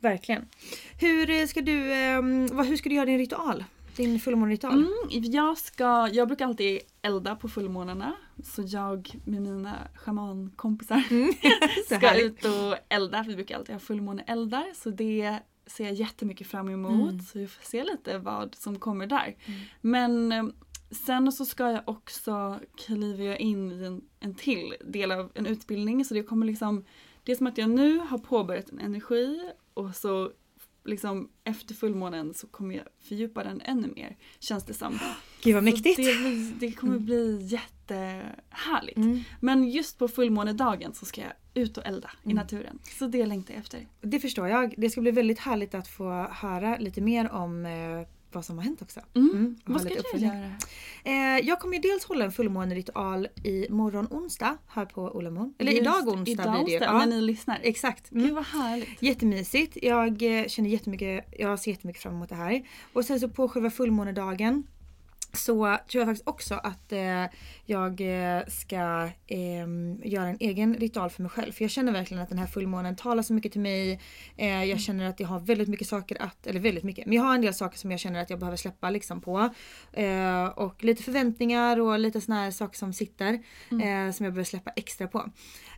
Verkligen. 0.02 0.46
Hur 1.00 1.30
eh, 1.30 1.46
ska 1.48 1.62
du, 1.62 1.94
ehm, 1.94 2.48
vad, 2.52 2.66
hur 2.66 2.78
ska 2.78 2.90
du 2.90 2.96
göra 2.96 3.06
din 3.06 3.18
ritual? 3.18 3.64
Din 3.96 4.20
fullmåneritual? 4.20 4.74
Mm, 4.74 5.24
jag, 5.32 5.58
ska, 5.58 6.10
jag 6.14 6.28
brukar 6.28 6.46
alltid 6.46 6.80
elda 7.02 7.36
på 7.36 7.50
fullmånarna. 7.50 8.14
Så 8.44 8.64
jag 8.66 9.10
med 9.26 9.42
mina 9.42 9.78
schamankompisar 9.96 11.04
Mm. 11.12 11.34
Ska 11.86 11.98
härligt. 11.98 12.26
ut 12.26 12.46
och 12.46 12.76
elda. 12.90 13.26
Vi 13.28 13.36
brukar 13.36 13.56
alltid 13.58 13.76
ha 13.76 13.80
fullmåneeldar. 13.80 14.66
Så 14.76 14.90
det 14.90 15.40
ser 15.66 15.84
jag 15.84 15.94
jättemycket 15.94 16.48
fram 16.48 16.70
emot. 16.70 17.12
Mm. 17.12 17.20
Så 17.20 17.40
vi 17.40 17.48
får 17.48 17.66
se 17.66 17.84
lite 17.84 18.18
vad 18.18 18.56
som 18.56 18.80
kommer 18.80 19.08
där. 19.08 19.36
Men 19.82 20.32
eh, 20.32 20.44
sen 20.92 21.32
så 21.32 21.46
ska 21.46 21.72
jag 21.72 21.82
också 21.86 22.60
kliva 22.86 23.38
in 23.38 23.72
i 23.72 23.84
en, 23.86 24.02
en 24.20 24.36
till 24.36 24.74
del 24.86 25.12
av 25.12 25.32
en 25.34 25.46
utbildning. 25.46 26.06
Så 26.06 26.14
det 26.14 26.24
kommer 26.24 26.46
liksom 26.46 26.86
Det 27.24 27.32
är 27.32 27.36
som 27.36 27.48
att 27.48 27.58
jag 27.58 27.70
nu 27.70 27.98
har 27.98 28.18
påbörjat 28.18 28.70
en 28.70 28.80
energi 28.80 29.40
och 29.74 29.96
så 29.96 30.32
liksom 30.86 31.30
efter 31.44 31.74
fullmånen 31.76 32.34
så 32.34 32.48
kommer 32.48 32.76
jag 32.76 32.86
fördjupa 33.00 33.44
den 33.44 33.62
ännu 33.62 33.88
mer. 33.96 34.18
Känns 34.40 34.64
det 34.66 34.74
som. 34.74 35.00
Gud 35.44 35.54
vad 35.56 35.64
mäktigt. 35.64 35.98
Det, 35.98 36.52
det 36.60 36.72
kommer 36.72 37.00
bli 37.00 37.40
jättehärligt. 37.42 38.98
Mm. 38.98 39.20
Men 39.40 39.70
just 39.70 39.98
på 39.98 40.08
fullmånedagen 40.08 40.94
så 40.94 41.06
ska 41.06 41.22
jag 41.22 41.32
ut 41.54 41.78
och 41.78 41.86
elda 41.86 42.12
i 42.24 42.32
Mm. 42.32 42.36
naturen. 42.36 42.80
Så 43.00 43.08
det 43.08 43.26
längtar 43.26 43.54
jag 43.54 43.62
efter. 43.62 43.88
Det 44.02 44.20
förstår 44.20 44.48
jag. 44.48 44.74
Det 44.78 44.90
ska 44.90 45.02
bli 45.02 45.12
väldigt 45.12 45.40
härligt 45.40 45.76
att 45.76 45.88
få 45.88 46.28
höra 46.32 46.78
lite 46.78 47.02
mer 47.02 47.32
om 47.32 47.66
eh, 47.66 48.08
vad 48.36 48.46
som 48.46 48.58
har 48.58 48.66
hänt 48.66 48.82
också. 48.82 49.00
Mm. 49.16 49.56
ha 49.66 49.74
Vad 49.74 49.82
ska 49.82 49.90
du 50.14 50.18
göra? 50.20 50.52
Eh, 51.04 51.48
jag 51.48 51.60
kommer 51.60 51.76
ju 51.76 51.82
dels 51.82 52.04
hålla 52.06 52.26
en 52.26 52.32
fullmåneritual 52.32 53.28
i 53.44 53.68
morgon 53.70 54.08
onsdag 54.12 54.58
här 54.68 54.86
på 54.86 55.02
Olamon. 55.02 55.54
Eller 55.58 55.72
Just 55.72 55.82
idag 55.82 56.08
onsdag 56.08 56.32
idag 56.32 56.64
blir 56.66 56.80
det 56.80 56.86
onsdag, 56.86 56.98
när 56.98 57.06
ni 57.08 57.22
lyssnar. 57.22 57.60
Exakt. 57.64 58.10
Gud 58.10 58.24
Mm. 58.24 58.36
vad 58.36 58.46
härligt. 58.46 59.02
Jättemysigt. 59.04 59.78
Jag 59.82 60.40
eh, 60.40 60.48
känner 60.48 60.70
jättemycket, 60.70 61.26
jag 61.38 61.60
ser 61.60 61.72
jättemycket 61.72 62.02
fram 62.02 62.14
emot 62.14 62.30
det 62.30 62.36
här. 62.36 62.64
Och 62.94 63.06
sen 63.06 63.20
så 63.20 63.30
på 63.30 63.48
själva 63.50 63.70
fullmånedagen 63.70 64.64
så 65.34 65.78
tror 65.92 66.02
jag 66.02 66.08
faktiskt 66.08 66.28
också 66.28 66.56
att 66.56 66.92
eh, 66.92 67.26
jag 67.66 68.02
eh, 68.02 68.44
ska 68.48 69.10
ehm, 69.28 70.02
göra 70.04 70.28
en 70.28 70.38
egen 70.40 70.74
ritual 70.74 71.10
för 71.10 71.22
mig 71.22 71.30
själv. 71.30 71.52
För 71.52 71.64
jag 71.64 71.72
känner 71.72 71.92
verkligen 71.92 72.24
att 72.24 72.30
den 72.30 72.38
här 72.38 72.48
fullmånen 72.48 72.96
talar 72.96 73.24
så 73.24 73.34
mycket 73.34 73.52
till 73.52 73.62
mig. 73.62 74.00
Eh, 74.38 74.64
jag 74.64 74.80
känner 74.80 75.10
att 75.10 75.20
jag 75.20 75.28
har 75.28 75.40
väldigt 75.40 75.68
mycket 75.68 75.88
saker 75.88 76.22
att, 76.22 76.48
eller 76.48 76.60
väldigt 76.60 76.84
mycket, 76.84 77.06
men 77.06 77.16
jag 77.16 77.24
har 77.24 77.36
en 77.36 77.42
del 77.42 77.54
saker 77.54 77.78
som 77.78 77.92
jag 77.92 78.00
känner 78.00 78.22
att 78.22 78.30
jag 78.30 78.40
behöver 78.40 78.58
släppa 78.58 78.90
liksom 78.90 79.22
på. 79.22 79.50
Eh, 79.94 80.46
och 80.46 80.84
lite 80.84 81.04
förväntningar 81.04 81.80
och 81.80 82.00
lite 82.00 82.22
såna 82.22 82.36
här 82.36 82.52
saker 82.52 82.78
som 82.78 82.94
sitter. 82.94 83.34
Eh, 83.72 84.12
som 84.12 84.24
jag 84.26 84.34
behöver 84.34 84.44
släppa 84.44 84.72
extra 84.72 85.08
på. 85.08 85.30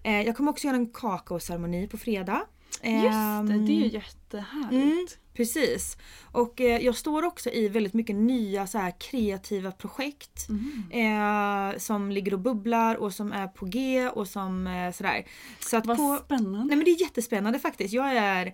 Eh, 0.04 0.22
jag 0.22 0.38
kommer 0.38 0.52
också 0.52 0.68
göra 0.68 0.78
en 0.78 0.89
kakaoceremoni 0.89 1.88
på 1.88 1.98
fredag. 1.98 2.42
Just 2.82 3.48
det, 3.48 3.66
det 3.66 3.74
är 3.74 3.78
ju 3.78 3.86
Ehm, 3.86 3.89
jättehärligt. 3.89 4.72
Mm, 4.72 5.08
precis. 5.34 5.98
Och 6.32 6.62
eh, 6.62 6.86
jag 6.86 6.96
står 6.96 7.26
också 7.26 7.50
i 7.50 7.67
väldigt 7.67 7.93
mycket 7.93 8.15
nya 8.15 8.67
så 8.67 8.78
här, 8.78 8.93
kreativa 9.00 9.72
projekt. 9.72 10.48
Eh, 10.91 11.80
som 11.80 12.12
ligger 12.12 12.34
och 12.34 12.39
bubblar 12.39 12.96
och 12.96 13.13
som 13.13 13.32
är 13.32 13.48
på 13.48 13.65
G 13.65 14.10
och 14.10 14.28
som 14.28 14.67
eh, 14.67 14.91
sådär. 14.91 15.26
Så 15.60 15.78
att 15.78 15.86
Vad 15.86 15.98
på, 15.98 16.19
spännande. 16.26 16.65
Nej 16.65 16.76
men 16.76 16.86
det 16.86 16.91
är 16.91 17.02
jättespännande 17.02 17.60
faktiskt. 17.60 17.93
Jag 17.93 18.13
är 18.13 18.46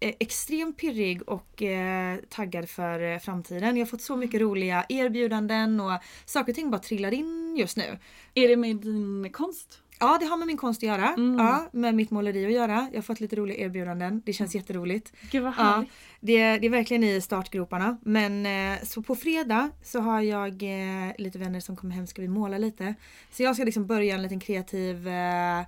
eh, 0.00 0.14
extremt 0.20 0.76
pirrig 0.76 1.28
och 1.28 1.62
eh, 1.62 2.18
taggad 2.28 2.68
för 2.68 3.12
eh, 3.12 3.18
framtiden. 3.18 3.76
Jag 3.76 3.86
har 3.86 3.90
fått 3.90 4.02
så 4.02 4.16
mycket 4.16 4.40
roliga 4.40 4.86
erbjudanden 4.88 5.80
och 5.80 5.92
saker 6.24 6.52
och 6.52 6.56
ting 6.56 6.70
bara 6.70 6.78
trillar 6.78 7.14
in 7.14 7.56
just 7.56 7.76
nu. 7.76 7.98
Är 8.34 8.48
det 8.48 8.56
med 8.56 8.76
din 8.76 9.30
konst? 9.32 9.80
Ja 10.00 10.16
det 10.20 10.26
har 10.26 10.36
med 10.36 10.46
min 10.46 10.56
konst 10.56 10.78
att 10.78 10.82
göra. 10.88 11.08
Mm. 11.08 11.38
Ja, 11.46 11.68
med 11.72 11.94
mitt 11.94 12.10
måleri 12.10 12.46
att 12.46 12.52
göra. 12.52 12.88
Jag 12.92 12.98
har 12.98 13.02
fått 13.02 13.20
lite 13.20 13.36
roliga 13.36 13.58
erbjudanden. 13.58 14.22
Det 14.26 14.32
känns 14.32 14.54
jätteroligt. 14.54 15.12
Gud 15.30 15.42
vad 15.42 15.52
Ja, 15.58 15.84
det, 16.20 16.32
är- 16.40 16.58
det 16.58 16.66
är 16.66 16.70
verkligen 16.70 17.04
i 17.04 17.20
startgroparna. 17.20 17.98
Men 18.02 18.46
eh, 18.46 18.78
så 18.82 19.02
på 19.02 19.14
fredag 19.16 19.70
så 19.82 20.00
har 20.00 20.20
jag 20.20 20.62
eh, 20.62 21.12
lite 21.18 21.38
vänner 21.38 21.60
som 21.60 21.76
kommer 21.76 21.94
hem 21.94 22.06
ska 22.06 22.22
vi 22.22 22.28
måla 22.28 22.58
lite. 22.58 22.94
Så 23.32 23.42
jag 23.42 23.54
ska 23.56 23.64
liksom 23.64 23.86
börja 23.86 24.14
en 24.14 24.22
liten 24.22 24.40
kreativ 24.40 25.08
eh, 25.08 25.62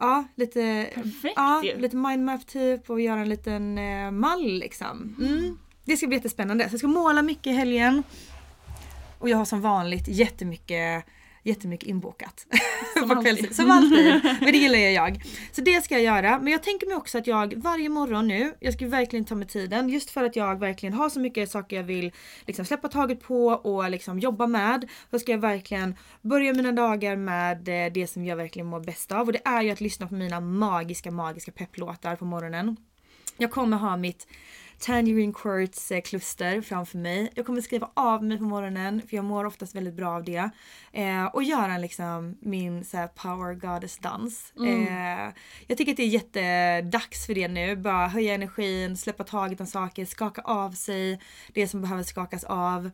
Ja, 0.00 0.24
lite, 0.34 0.90
Perfekt 0.94 1.32
ja, 1.36 1.62
ju. 1.64 1.78
lite 1.78 1.96
mindmap 1.96 2.46
typ 2.46 2.90
och 2.90 3.00
göra 3.00 3.20
en 3.20 3.28
liten 3.28 3.74
mall 4.20 4.44
liksom. 4.58 5.16
Mm. 5.20 5.58
Det 5.84 5.96
ska 5.96 6.06
bli 6.06 6.16
jättespännande. 6.16 6.68
Så 6.68 6.72
jag 6.72 6.78
ska 6.78 6.88
måla 6.88 7.22
mycket 7.22 7.46
i 7.46 7.52
helgen. 7.52 8.02
Och 9.18 9.28
jag 9.28 9.36
har 9.36 9.44
som 9.44 9.60
vanligt 9.60 10.08
jättemycket 10.08 11.04
Jättemycket 11.46 11.88
inbokat. 11.88 12.46
Som 12.98 13.10
alltid. 13.10 13.56
Som 13.56 13.70
alltid. 13.70 14.20
Men 14.40 14.52
det 14.52 14.58
gillar 14.58 14.78
jag. 14.78 15.22
Så 15.52 15.60
det 15.60 15.84
ska 15.84 15.94
jag 15.94 16.02
göra. 16.02 16.38
Men 16.38 16.52
jag 16.52 16.62
tänker 16.62 16.86
mig 16.86 16.96
också 16.96 17.18
att 17.18 17.26
jag 17.26 17.54
varje 17.56 17.88
morgon 17.88 18.28
nu, 18.28 18.54
jag 18.60 18.74
ska 18.74 18.86
verkligen 18.86 19.24
ta 19.24 19.34
mig 19.34 19.46
tiden 19.46 19.88
just 19.88 20.10
för 20.10 20.24
att 20.24 20.36
jag 20.36 20.60
verkligen 20.60 20.92
har 20.92 21.08
så 21.08 21.20
mycket 21.20 21.50
saker 21.50 21.76
jag 21.76 21.82
vill 21.84 22.12
liksom 22.46 22.64
släppa 22.64 22.88
taget 22.88 23.20
på 23.22 23.46
och 23.46 23.90
liksom 23.90 24.18
jobba 24.18 24.46
med. 24.46 24.88
Så 25.10 25.18
ska 25.18 25.32
jag 25.32 25.38
verkligen 25.38 25.96
börja 26.20 26.52
mina 26.52 26.72
dagar 26.72 27.16
med 27.16 27.68
eh, 27.68 27.92
det 27.92 28.06
som 28.06 28.24
jag 28.24 28.36
verkligen 28.36 28.66
mår 28.66 28.80
bäst 28.80 29.12
av 29.12 29.26
och 29.26 29.32
det 29.32 29.42
är 29.44 29.62
ju 29.62 29.70
att 29.70 29.80
lyssna 29.80 30.06
på 30.06 30.14
mina 30.14 30.40
magiska 30.40 31.10
magiska 31.10 31.52
pepplåtar 31.52 32.16
på 32.16 32.24
morgonen. 32.24 32.76
Jag 33.36 33.50
kommer 33.50 33.76
ha 33.76 33.96
mitt 33.96 34.26
Tangerine 34.78 35.32
Quartz 35.32 35.90
eh, 35.92 36.00
kluster 36.00 36.60
framför 36.60 36.98
mig. 36.98 37.32
Jag 37.34 37.46
kommer 37.46 37.60
skriva 37.60 37.90
av 37.94 38.24
mig 38.24 38.38
på 38.38 38.44
morgonen 38.44 39.02
för 39.08 39.16
jag 39.16 39.24
mår 39.24 39.44
oftast 39.44 39.74
väldigt 39.74 39.94
bra 39.94 40.10
av 40.10 40.24
det. 40.24 40.50
Eh, 40.92 41.24
och 41.24 41.42
göra 41.42 41.78
liksom 41.78 42.38
min 42.40 42.84
så 42.84 42.96
här, 42.96 43.08
power 43.08 43.54
goddess 43.54 43.98
dans. 43.98 44.52
Eh, 44.66 45.32
jag 45.66 45.78
tycker 45.78 45.92
att 45.92 45.96
det 45.96 46.02
är 46.02 46.06
jättedags 46.06 47.26
för 47.26 47.34
det 47.34 47.48
nu. 47.48 47.76
Bara 47.76 48.08
höja 48.08 48.34
energin, 48.34 48.96
släppa 48.96 49.24
taget 49.24 49.60
om 49.60 49.66
saker, 49.66 50.04
skaka 50.04 50.42
av 50.42 50.70
sig 50.70 51.20
det 51.52 51.68
som 51.68 51.82
behöver 51.82 52.02
skakas 52.02 52.44
av. 52.44 52.90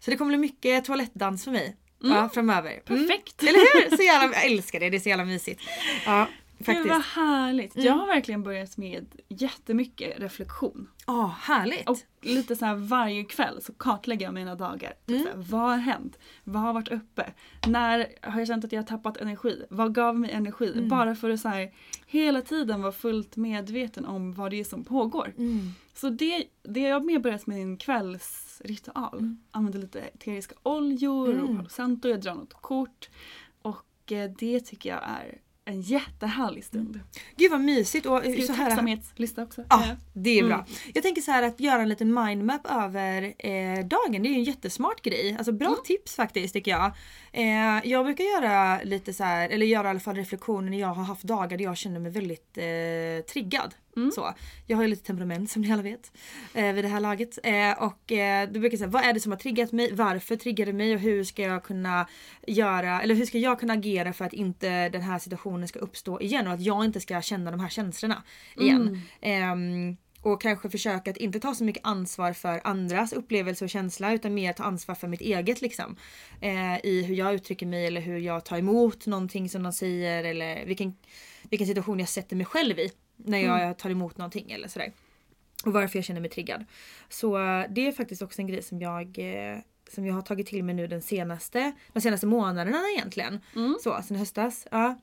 Så 0.00 0.10
det 0.10 0.16
kommer 0.16 0.28
bli 0.28 0.38
mycket 0.38 0.84
toalettdans 0.84 1.44
för 1.44 1.50
mig. 1.50 1.76
Ja, 2.02 2.28
framöver. 2.34 2.70
Mm. 2.70 2.82
Perfekt. 2.84 3.42
Eller 3.42 3.88
hur? 3.90 3.96
Så 3.96 4.02
jävla, 4.02 4.36
jag 4.42 4.44
älskar 4.44 4.80
det, 4.80 4.90
det 4.90 4.96
är 4.96 5.00
så 5.00 5.08
jävla 5.08 5.24
mysigt. 5.24 5.60
Ja, 6.06 6.26
Gud 6.58 6.66
faktiskt. 6.66 6.88
vad 6.88 7.02
härligt. 7.02 7.76
Jag 7.76 7.92
har 7.92 8.06
verkligen 8.06 8.42
börjat 8.42 8.76
med 8.76 9.06
jättemycket 9.28 10.20
reflektion. 10.20 10.90
Ja, 11.06 11.34
härligt. 11.40 11.88
Och 11.88 11.98
lite 12.20 12.56
så 12.56 12.64
här 12.64 12.74
varje 12.74 13.24
kväll 13.24 13.62
så 13.62 13.72
kartlägger 13.72 14.26
jag 14.26 14.34
mina 14.34 14.54
dagar. 14.54 14.92
Typ 15.06 15.22
så 15.22 15.28
här, 15.28 15.36
vad 15.36 15.60
har 15.60 15.76
hänt? 15.76 16.18
Vad 16.44 16.62
har 16.62 16.72
varit 16.72 16.88
uppe? 16.88 17.32
När 17.66 18.06
har 18.22 18.38
jag 18.38 18.48
känt 18.48 18.64
att 18.64 18.72
jag 18.72 18.80
har 18.82 18.86
tappat 18.86 19.16
energi? 19.16 19.64
Vad 19.70 19.94
gav 19.94 20.18
mig 20.18 20.30
energi? 20.30 20.86
Bara 20.90 21.14
för 21.14 21.30
att 21.30 21.40
så 21.40 21.48
här, 21.48 21.72
hela 22.06 22.42
tiden 22.42 22.82
vara 22.82 22.92
fullt 22.92 23.36
medveten 23.36 24.06
om 24.06 24.32
vad 24.32 24.50
det 24.50 24.60
är 24.60 24.64
som 24.64 24.84
pågår. 24.84 25.32
Mm. 25.38 25.60
Så 25.94 26.10
det, 26.10 26.44
det 26.62 26.80
jag 26.80 26.94
har 26.94 27.00
med 27.06 27.22
börjat 27.22 27.46
med 27.46 27.56
min 27.56 27.76
kvällsritual. 27.76 29.36
Använder 29.50 29.78
lite 29.78 30.00
eteriska 30.00 30.54
oljor 30.62 31.28
Mm. 31.34 31.44
och 31.50 31.56
Palo 31.56 31.68
Santo, 31.68 32.08
jag 32.08 32.20
drar 32.20 32.34
något 32.34 32.52
kort. 32.54 33.08
Och 33.62 34.12
eh, 34.12 34.30
det 34.38 34.60
tycker 34.60 34.90
jag 34.90 35.02
är 35.02 35.38
en 35.68 35.80
jättehärlig 35.80 36.64
stund. 36.64 37.00
Gud 37.36 37.50
vad 37.50 37.60
mysigt. 37.60 38.06
Och 38.06 38.20
Skriv 38.20 38.46
så 38.46 38.52
här, 38.52 38.68
tacksamhetslista 38.70 39.42
också. 39.42 39.64
Ja, 39.70 39.84
det 40.12 40.38
är 40.38 40.44
bra. 40.44 40.54
Mm. 40.54 40.66
Jag 40.94 41.02
tänker 41.02 41.22
så 41.22 41.30
här 41.30 41.42
att 41.42 41.60
göra 41.60 41.82
en 41.82 41.88
liten 41.88 42.14
mindmap 42.14 42.66
över 42.70 43.22
eh, 43.38 43.86
dagen. 43.86 44.22
Det 44.22 44.28
är 44.28 44.30
ju 44.30 44.34
en 44.36 44.44
jättesmart 44.44 45.02
grej. 45.02 45.34
Alltså 45.38 45.52
bra 45.52 45.66
Mm. 45.68 45.78
tips 45.84 46.14
faktiskt 46.16 46.54
tycker 46.54 46.70
jag. 46.70 46.92
Eh, 47.32 47.88
jag 47.90 48.04
brukar 48.04 48.24
göra 48.24 48.82
lite 48.82 49.12
så 49.12 49.24
här, 49.24 49.48
eller 49.48 49.66
göra 49.66 49.86
i 49.86 49.90
alla 49.90 50.00
fall 50.00 50.16
reflektioner 50.16 50.70
när 50.70 50.78
jag 50.80 50.88
har 50.94 51.04
haft 51.04 51.22
dagar 51.22 51.56
där 51.58 51.64
jag 51.64 51.76
känner 51.76 52.00
mig 52.00 52.12
väldigt 52.12 52.58
eh, 52.58 53.24
triggad. 53.32 53.74
Mm. 53.96 54.10
Så. 54.10 54.34
Jag 54.66 54.76
har 54.76 54.84
ju 54.84 54.88
lite 54.88 55.06
temperament 55.06 55.50
som 55.50 55.62
ni 55.62 55.72
alla 55.72 55.82
vet 55.82 56.12
eh, 56.54 56.72
vid 56.72 56.84
det 56.84 56.88
här 56.88 57.00
laget. 57.00 57.38
Eh, 57.42 57.82
och 57.82 58.12
eh, 58.12 58.48
då 58.50 58.60
brukar 58.60 58.76
säga 58.76 58.88
vad 58.88 59.04
är 59.04 59.12
det 59.12 59.20
som 59.20 59.32
har 59.32 59.38
triggat 59.38 59.72
mig? 59.72 59.92
Varför 59.92 60.36
triggar 60.36 60.66
det 60.66 60.72
mig? 60.72 60.94
Och 60.94 61.00
hur 61.00 61.24
ska 61.24 61.42
jag 61.42 61.64
kunna 61.64 62.06
göra, 62.46 63.02
eller 63.02 63.14
hur 63.14 63.26
ska 63.26 63.38
jag 63.38 63.60
kunna 63.60 63.72
agera 63.72 64.12
för 64.12 64.24
att 64.24 64.32
inte 64.32 64.88
den 64.88 65.02
här 65.02 65.18
situationen 65.18 65.68
ska 65.68 65.78
uppstå 65.78 66.20
igen 66.20 66.46
och 66.46 66.52
att 66.52 66.60
jag 66.60 66.84
inte 66.84 67.00
ska 67.00 67.22
känna 67.22 67.50
de 67.50 67.60
här 67.60 67.68
känslorna 67.68 68.22
igen. 68.56 69.00
Ehm, 69.20 69.96
och 70.22 70.42
kanske 70.42 70.70
försöka 70.70 71.10
att 71.10 71.16
inte 71.16 71.40
ta 71.40 71.54
så 71.54 71.64
mycket 71.64 71.86
ansvar 71.86 72.32
för 72.32 72.60
andras 72.64 73.12
upplevelse 73.12 73.64
och 73.64 73.70
känsla 73.70 74.12
utan 74.12 74.34
mer 74.34 74.52
ta 74.52 74.64
ansvar 74.64 74.94
för 74.94 75.08
mitt 75.08 75.20
eget 75.20 75.62
liksom. 75.62 75.96
Eh, 76.40 76.86
I 76.86 77.02
hur 77.02 77.14
jag 77.14 77.34
uttrycker 77.34 77.66
mig 77.66 77.86
eller 77.86 78.00
hur 78.00 78.18
jag 78.18 78.44
tar 78.44 78.58
emot 78.58 79.06
någonting 79.06 79.48
som 79.48 79.62
de 79.62 79.72
säger 79.72 80.24
eller 80.24 80.66
vilken, 80.66 80.94
vilken 81.50 81.66
situation 81.66 81.98
jag 81.98 82.08
sätter 82.08 82.36
mig 82.36 82.46
själv 82.46 82.78
i 82.78 82.90
när 83.16 83.38
jag 83.38 83.78
tar 83.78 83.90
emot 83.90 84.18
någonting 84.18 84.50
eller 84.50 84.68
sådär. 84.68 84.92
Och 85.64 85.72
varför 85.72 85.98
jag 85.98 86.04
känner 86.04 86.20
mig 86.20 86.30
triggad. 86.30 86.64
Så 87.08 87.38
eh, 87.38 87.64
det 87.70 87.86
är 87.86 87.92
faktiskt 87.92 88.22
också 88.22 88.40
en 88.40 88.46
grej 88.46 88.62
som 88.62 88.80
jag 88.80 89.18
eh, 89.18 89.58
som 89.90 90.06
jag 90.06 90.14
har 90.14 90.22
tagit 90.22 90.46
till 90.46 90.64
mig 90.64 90.74
nu 90.74 90.86
den 90.86 91.02
senaste, 91.02 91.72
de 91.92 92.00
senaste 92.00 92.26
månaderna 92.26 92.82
egentligen. 92.96 93.40
Så 93.82 94.02
sen 94.02 94.16
höstas. 94.16 94.66
Ja, 94.70 95.00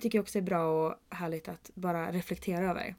tycker 0.00 0.18
jag 0.18 0.22
också 0.22 0.38
är 0.38 0.42
bra 0.42 0.64
och 0.86 0.94
härligt 1.10 1.48
att 1.48 1.70
bara 1.74 2.12
reflektera 2.12 2.70
över. 2.70 2.94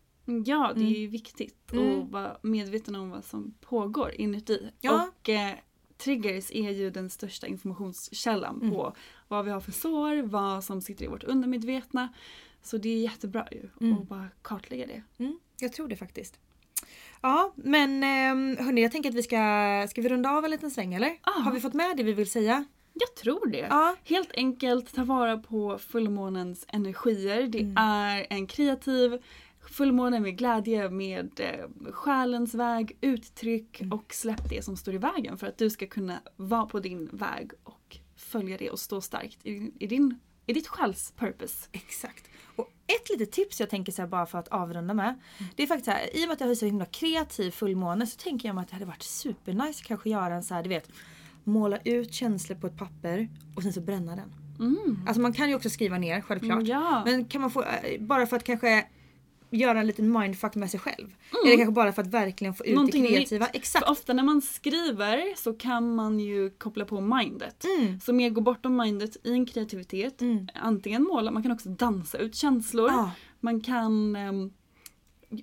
Ja, 0.45 0.71
det 0.75 0.81
Mm. 0.81 0.93
är 0.93 0.97
ju 0.99 1.07
viktigt 1.07 1.71
Mm. 1.71 2.01
att 2.01 2.09
vara 2.11 2.37
medveten 2.41 2.95
om 2.95 3.09
vad 3.09 3.25
som 3.25 3.53
pågår 3.61 4.11
inuti. 4.11 4.69
Ja. 4.79 5.07
Och 5.21 5.29
eh, 5.29 5.53
triggers 5.97 6.51
är 6.51 6.71
ju 6.71 6.89
den 6.89 7.09
största 7.09 7.47
informationskällan 7.47 8.59
Mm. 8.61 8.71
på 8.73 8.95
vad 9.27 9.45
vi 9.45 9.51
har 9.51 9.59
för 9.59 9.71
sår, 9.71 10.21
vad 10.23 10.63
som 10.63 10.81
sitter 10.81 11.05
i 11.05 11.07
vårt 11.07 11.23
undermedvetna. 11.23 12.13
Så 12.63 12.77
det 12.77 12.89
är 12.89 12.97
jättebra 13.03 13.47
ju 13.51 13.69
Mm. 13.81 13.97
att 13.97 14.07
bara 14.09 14.27
kartlägga 14.41 14.85
det. 14.87 15.03
Mm, 15.23 15.39
jag 15.59 15.73
tror 15.73 15.87
det 15.87 15.95
faktiskt. 15.95 16.39
Ja 17.21 17.53
men 17.55 18.03
eh, 18.03 18.63
hörni 18.65 18.81
jag 18.81 18.91
tänker 18.91 19.09
att 19.09 19.15
vi 19.15 19.23
ska, 19.23 19.87
ska 19.89 20.01
vi 20.01 20.09
runda 20.09 20.29
av 20.31 20.45
en 20.45 20.51
liten 20.51 20.71
sväng 20.71 20.93
eller? 20.93 21.17
Ja. 21.25 21.31
Har 21.31 21.51
vi 21.51 21.59
fått 21.59 21.73
med 21.73 21.97
det 21.97 22.03
vi 22.03 22.13
vill 22.13 22.29
säga? 22.31 22.65
Jag 22.93 23.15
tror 23.15 23.47
det. 23.47 23.57
Ja. 23.69 23.95
Helt 24.03 24.31
enkelt 24.33 24.93
ta 24.95 25.03
vara 25.03 25.37
på 25.37 25.77
fullmånens 25.77 26.65
energier. 26.67 27.47
Det 27.47 27.59
Mm. 27.59 27.77
är 27.77 28.27
en 28.29 28.47
kreativ 28.47 29.21
fullmåne 29.71 30.19
med 30.19 30.37
glädje, 30.37 30.89
med 30.89 31.39
eh, 31.39 31.91
själens 31.91 32.53
väg, 32.55 32.97
uttryck 33.01 33.81
Mm. 33.81 33.93
och 33.93 34.13
släpp 34.13 34.49
det 34.49 34.65
som 34.65 34.77
står 34.77 34.93
i 34.93 34.97
vägen 34.97 35.37
för 35.37 35.47
att 35.47 35.57
du 35.57 35.69
ska 35.69 35.87
kunna 35.87 36.19
vara 36.35 36.65
på 36.65 36.79
din 36.79 37.09
väg 37.11 37.51
och 37.63 37.97
följa 38.17 38.57
det 38.57 38.69
och 38.69 38.79
stå 38.79 39.01
starkt 39.01 39.45
i, 39.45 39.71
i, 39.79 39.87
din, 39.87 40.19
i 40.45 40.53
ditt 40.53 40.67
själs 40.67 41.11
purpose. 41.17 41.67
Exakt. 41.71 42.29
Ett 42.87 43.09
litet 43.09 43.31
tips 43.31 43.59
jag 43.59 43.69
tänker 43.69 43.91
så 43.91 44.01
här 44.01 44.09
bara 44.09 44.25
för 44.25 44.39
att 44.39 44.47
avrunda 44.47 44.93
med. 44.93 45.19
Det 45.55 45.63
är 45.63 45.67
faktiskt 45.67 45.85
så 45.85 45.91
här, 45.91 46.15
i 46.15 46.23
och 46.23 46.27
med 46.27 46.33
att 46.33 46.39
jag 46.39 46.47
har 46.47 46.55
så 46.55 46.65
himla 46.65 46.85
kreativ 46.85 47.51
fullmåne 47.51 48.07
så 48.07 48.17
tänker 48.17 48.49
jag 48.49 48.55
mig 48.55 48.61
att 48.61 48.67
det 48.67 48.73
hade 48.73 48.85
varit 48.85 49.03
supernice 49.03 49.79
att 49.81 49.87
kanske 49.87 50.09
göra 50.09 50.35
en 50.35 50.43
så 50.43 50.53
här, 50.53 50.63
du 50.63 50.69
vet. 50.69 50.89
Måla 51.43 51.77
ut 51.83 52.13
känslor 52.13 52.57
på 52.57 52.67
ett 52.67 52.77
papper 52.77 53.29
och 53.55 53.63
sen 53.63 53.73
så 53.73 53.81
bränna 53.81 54.15
den. 54.15 54.33
Alltså 55.07 55.21
man 55.21 55.33
kan 55.33 55.49
ju 55.49 55.55
också 55.55 55.69
skriva 55.69 55.97
ner 55.97 56.21
självklart. 56.21 56.51
Mm, 56.53 56.65
ja. 56.65 57.01
Men 57.05 57.25
kan 57.25 57.41
man 57.41 57.51
få, 57.51 57.63
eh, 57.63 58.01
bara 58.01 58.25
för 58.27 58.35
att 58.35 58.43
kanske 58.43 58.85
göra 59.53 59.79
en 59.79 59.87
liten 59.87 60.11
mindfuck 60.19 60.55
med 60.55 60.71
sig 60.71 60.79
själv. 60.79 61.15
Eller 61.45 61.57
kanske 61.57 61.71
bara 61.73 61.93
för 61.93 62.01
att 62.01 62.07
verkligen 62.07 62.53
få 62.53 62.63
ut 62.63 62.67
Mm. 62.67 62.75
Någonting 62.75 63.03
det 63.03 63.09
kreativa. 63.09 63.45
nytt. 63.45 63.55
Exakt. 63.55 63.85
För 63.85 63.91
ofta 63.91 64.13
när 64.13 64.23
man 64.23 64.41
skriver 64.41 65.35
så 65.37 65.53
kan 65.53 65.95
man 65.95 66.19
ju 66.19 66.49
koppla 66.49 66.85
på 66.85 67.01
mindet. 67.01 67.65
Mm. 67.79 67.99
Så 67.99 68.13
mer 68.13 68.29
gå 68.29 68.41
bortom 68.41 68.77
mindet 68.77 69.17
i 69.23 69.31
en 69.31 69.45
kreativitet. 69.45 70.21
Antingen 70.53 71.03
måla, 71.03 71.31
man 71.31 71.43
kan 71.43 71.51
också 71.51 71.69
dansa 71.69 72.17
ut 72.17 72.35
känslor. 72.35 72.89
Ja. 72.89 73.11
Man 73.39 73.61
kan 73.61 74.15
ehm, 74.15 74.51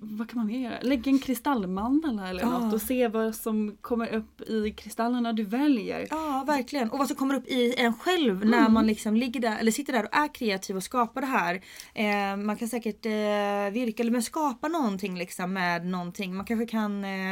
vad 0.01 0.29
kan 0.29 0.37
man 0.37 0.47
mer 0.47 0.59
göra? 0.59 0.79
Lägga 0.81 1.11
en 1.11 1.19
kristallmandel 1.19 2.19
eller 2.19 2.41
Ja. 2.41 2.49
något 2.59 2.73
och 2.73 2.81
se 2.81 3.07
vad 3.07 3.35
som 3.35 3.77
kommer 3.81 4.07
upp 4.15 4.41
i 4.41 4.71
kristallerna 4.71 5.33
du 5.33 5.43
väljer. 5.43 6.07
Ja, 6.09 6.43
verkligen. 6.47 6.89
Och 6.89 6.97
vad 6.99 7.07
som 7.07 7.15
kommer 7.17 7.35
upp 7.35 7.47
i 7.47 7.73
en 7.77 7.93
själv 7.93 8.45
när 8.45 8.69
man 8.69 8.87
liksom 8.87 9.15
ligger 9.15 9.39
där 9.39 9.57
eller 9.59 9.71
sitter 9.71 9.93
där 9.93 10.03
och 10.03 10.15
är 10.15 10.33
kreativ 10.33 10.75
och 10.75 10.83
skapar 10.83 11.21
det 11.21 11.27
här. 11.27 11.61
Eh, 11.93 12.37
man 12.37 12.55
kan 12.57 12.67
säkert 12.67 13.05
eh, 13.05 13.73
virka 13.73 14.03
eller 14.03 14.11
men 14.11 14.23
skapa 14.23 14.67
någonting 14.67 15.17
liksom 15.17 15.53
med 15.53 15.85
någonting. 15.85 16.35
Man 16.35 16.45
kanske 16.45 16.65
kan, 16.65 17.03
eh, 17.03 17.31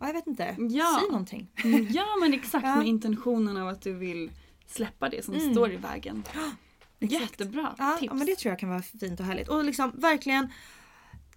ja, 0.00 0.06
jag 0.06 0.12
vet 0.14 0.26
inte, 0.26 0.56
Ja. 0.58 0.98
säg 1.00 1.10
någonting. 1.10 1.48
Mm, 1.64 1.86
Ja 1.90 2.04
men 2.20 2.34
exakt 2.34 2.66
Ja. 2.66 2.76
med 2.76 2.86
intentionen 2.86 3.56
av 3.56 3.68
att 3.68 3.82
du 3.82 3.92
vill 3.92 4.30
släppa 4.66 5.08
det 5.08 5.24
som 5.24 5.34
Mm. 5.34 5.52
står 5.52 5.72
i 5.72 5.76
vägen. 5.76 6.22
Exakt. 7.00 7.22
Jättebra 7.22 7.74
Ja, 7.78 7.96
tips. 8.00 8.10
ja, 8.10 8.14
men 8.14 8.26
det 8.26 8.36
tror 8.36 8.50
jag 8.52 8.58
kan 8.58 8.68
vara 8.68 8.82
fint 8.82 9.20
och 9.20 9.26
härligt. 9.26 9.48
Och 9.48 9.64
liksom 9.64 9.92
verkligen 9.94 10.48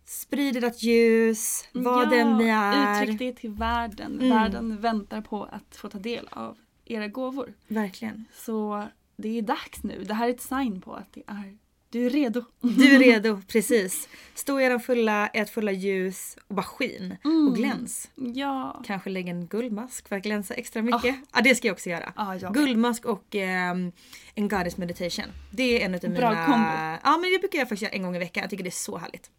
sprid 0.06 0.64
ert 0.64 0.84
ljus, 0.84 1.68
var 1.72 2.04
ja, 2.04 2.10
den 2.10 2.38
ni 2.38 2.48
är. 2.48 3.04
Uttryck 3.04 3.20
det 3.20 3.34
till 3.34 3.50
världen. 3.52 4.12
Mm. 4.14 4.30
Världen 4.30 4.82
väntar 4.82 5.22
på 5.22 5.44
att 5.44 5.76
få 5.76 5.90
ta 5.90 5.98
del 5.98 6.28
av 6.32 6.58
era 6.86 7.08
gåvor. 7.08 7.54
Verkligen. 7.68 8.26
Så 8.34 8.88
det 9.16 9.38
är 9.38 9.42
dags 9.42 9.84
nu. 9.84 10.04
Det 10.04 10.14
här 10.14 10.28
är 10.30 10.34
ett 10.34 10.42
sign 10.42 10.82
på 10.82 10.94
att 10.94 11.14
det 11.14 11.24
är, 11.28 11.58
du 11.90 12.06
är 12.06 12.10
redo. 12.10 12.44
Du 12.62 12.96
är 12.96 13.00
redo, 13.14 13.42
precis. 13.48 14.10
Stå 14.36 14.60
i 14.60 14.64
era 14.64 14.80
fulla, 14.80 15.28
ert 15.28 15.50
fulla 15.50 15.72
ljus 15.72 16.38
och 16.48 16.56
bara 16.56 16.64
skin 16.64 17.16
Mm. 17.24 17.48
och 17.48 17.56
gläns. 17.56 18.10
Ja. 18.16 18.82
Kanske 18.86 19.10
lägga 19.10 19.32
en 19.32 19.48
guldmask 19.48 20.08
för 20.08 20.16
att 20.16 20.24
glänsa 20.24 20.54
extra 20.54 20.82
mycket. 20.82 21.16
Ja, 21.34 21.42
det 21.42 21.56
ska 21.56 21.68
jag 21.68 21.74
också 21.74 21.90
göra. 21.90 22.14
Ja, 22.16 22.36
jag. 22.36 22.54
Guldmask 22.54 23.06
och 23.06 23.36
ehm, 23.36 23.92
en 24.36 24.48
goddess 24.48 24.78
meditation. 24.78 25.26
Det 25.52 25.82
är 25.82 25.86
en 25.86 25.96
av 25.96 26.00
mina... 26.04 26.16
Bra 26.16 26.46
kombo. 26.46 26.70
Ja 27.04 27.18
men 27.22 27.32
jag 27.32 27.42
brukar 27.42 27.58
göra 27.60 27.70
faktiskt 27.70 27.94
en 27.94 28.04
gång 28.04 28.16
i 28.16 28.20
veckan. 28.20 28.42
Jag 28.42 28.50
tycker 28.50 28.64
det 28.64 28.70
är 28.70 28.72
så 28.72 28.98
härligt. 28.98 29.30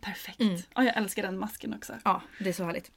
Perfekt. 0.00 0.40
Mm. 0.40 0.56
Ja, 0.74 0.84
jag 0.84 0.96
älskar 0.96 1.22
den 1.22 1.38
masken 1.38 1.74
också. 1.74 1.92
Ja, 2.04 2.22
det 2.38 2.48
är 2.48 2.52
så 2.52 2.64
härligt. 2.64 2.90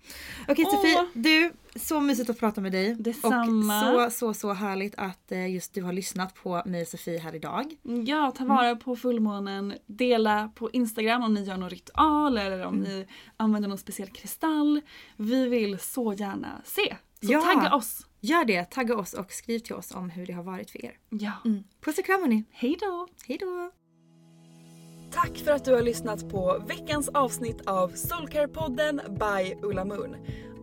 Okej 0.47 0.65
Åh. 0.67 0.75
Sofie, 0.75 1.07
du, 1.13 1.51
så 1.79 1.99
mysigt 1.99 2.29
att 2.29 2.39
prata 2.39 2.61
med 2.61 2.71
dig. 2.71 2.95
Detsamma. 2.95 3.91
Och 4.05 4.11
så, 4.13 4.17
så, 4.19 4.33
så 4.33 4.53
härligt 4.53 4.95
att 4.97 5.31
eh, 5.31 5.53
just 5.53 5.73
du 5.73 5.81
har 5.83 5.93
lyssnat 5.93 6.35
på 6.35 6.61
mig 6.65 6.81
och 6.81 6.87
Sofie 6.87 7.19
här 7.19 7.35
idag. 7.35 7.75
Ja, 8.05 8.31
ta 8.37 8.45
vara 8.45 8.75
på 8.75 8.95
fullmånen. 8.95 9.73
Dela 9.85 10.51
på 10.55 10.71
Instagram 10.71 11.23
om 11.23 11.33
ni 11.33 11.43
gör 11.43 11.57
någon 11.57 11.69
ritual 11.69 12.37
eller 12.37 12.65
om 12.65 12.73
Mm. 12.75 12.83
ni 12.89 13.07
använder 13.37 13.69
någon 13.69 13.77
speciell 13.77 14.09
kristall. 14.09 14.81
Vi 15.17 15.47
vill 15.47 15.79
så 15.79 16.13
gärna 16.13 16.61
se. 16.65 16.95
Så 17.21 17.31
Ja. 17.31 17.41
tagga 17.41 17.75
oss. 17.75 18.07
Gör 18.19 18.45
det, 18.45 18.65
tagga 18.65 18.95
oss 18.97 19.13
och 19.13 19.31
skriv 19.31 19.59
till 19.59 19.75
oss 19.75 19.91
om 19.91 20.09
hur 20.09 20.25
det 20.25 20.33
har 20.33 20.43
varit 20.43 20.71
för 20.71 20.85
er. 20.85 20.97
Ja. 21.09 21.31
Mm. 21.45 21.63
Puss 21.81 21.97
och 21.97 22.05
kram 22.05 22.21
hörni. 22.21 22.43
Hej 22.51 22.77
då! 22.79 23.07
Hej 23.27 23.37
då! 23.37 23.71
Tack 25.13 25.37
för 25.37 25.51
att 25.51 25.65
du 25.65 25.73
har 25.73 25.81
lyssnat 25.81 26.29
på 26.29 26.63
veckans 26.67 27.09
avsnitt 27.09 27.61
av 27.65 27.91
Soulcare-podden 27.91 29.01
by 29.09 29.67
Ulla 29.67 29.85
Moon. 29.85 30.15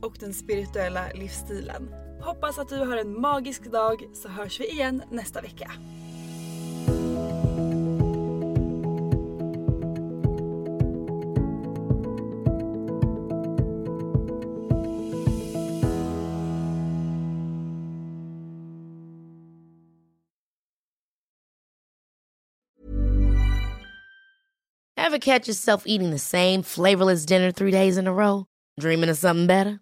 och 0.00 0.16
den 0.20 0.34
spirituella 0.34 1.08
livsstilen. 1.14 1.94
Hoppas 2.20 2.58
att 2.58 2.68
du 2.68 2.76
har 2.76 2.96
en 2.96 3.20
magisk 3.20 3.72
dag 3.72 4.08
så 4.14 4.28
hörs 4.28 4.60
vi 4.60 4.70
igen 4.70 5.02
nästa 5.10 5.40
vecka. 5.40 5.72
Ever 25.12 25.18
catch 25.18 25.46
yourself 25.46 25.82
eating 25.84 26.10
the 26.10 26.18
same 26.18 26.62
flavorless 26.62 27.26
dinner 27.26 27.52
three 27.52 27.70
days 27.70 27.98
in 27.98 28.06
a 28.06 28.12
row? 28.14 28.46
Dreaming 28.80 29.10
of 29.10 29.18
something 29.18 29.46
better? 29.46 29.81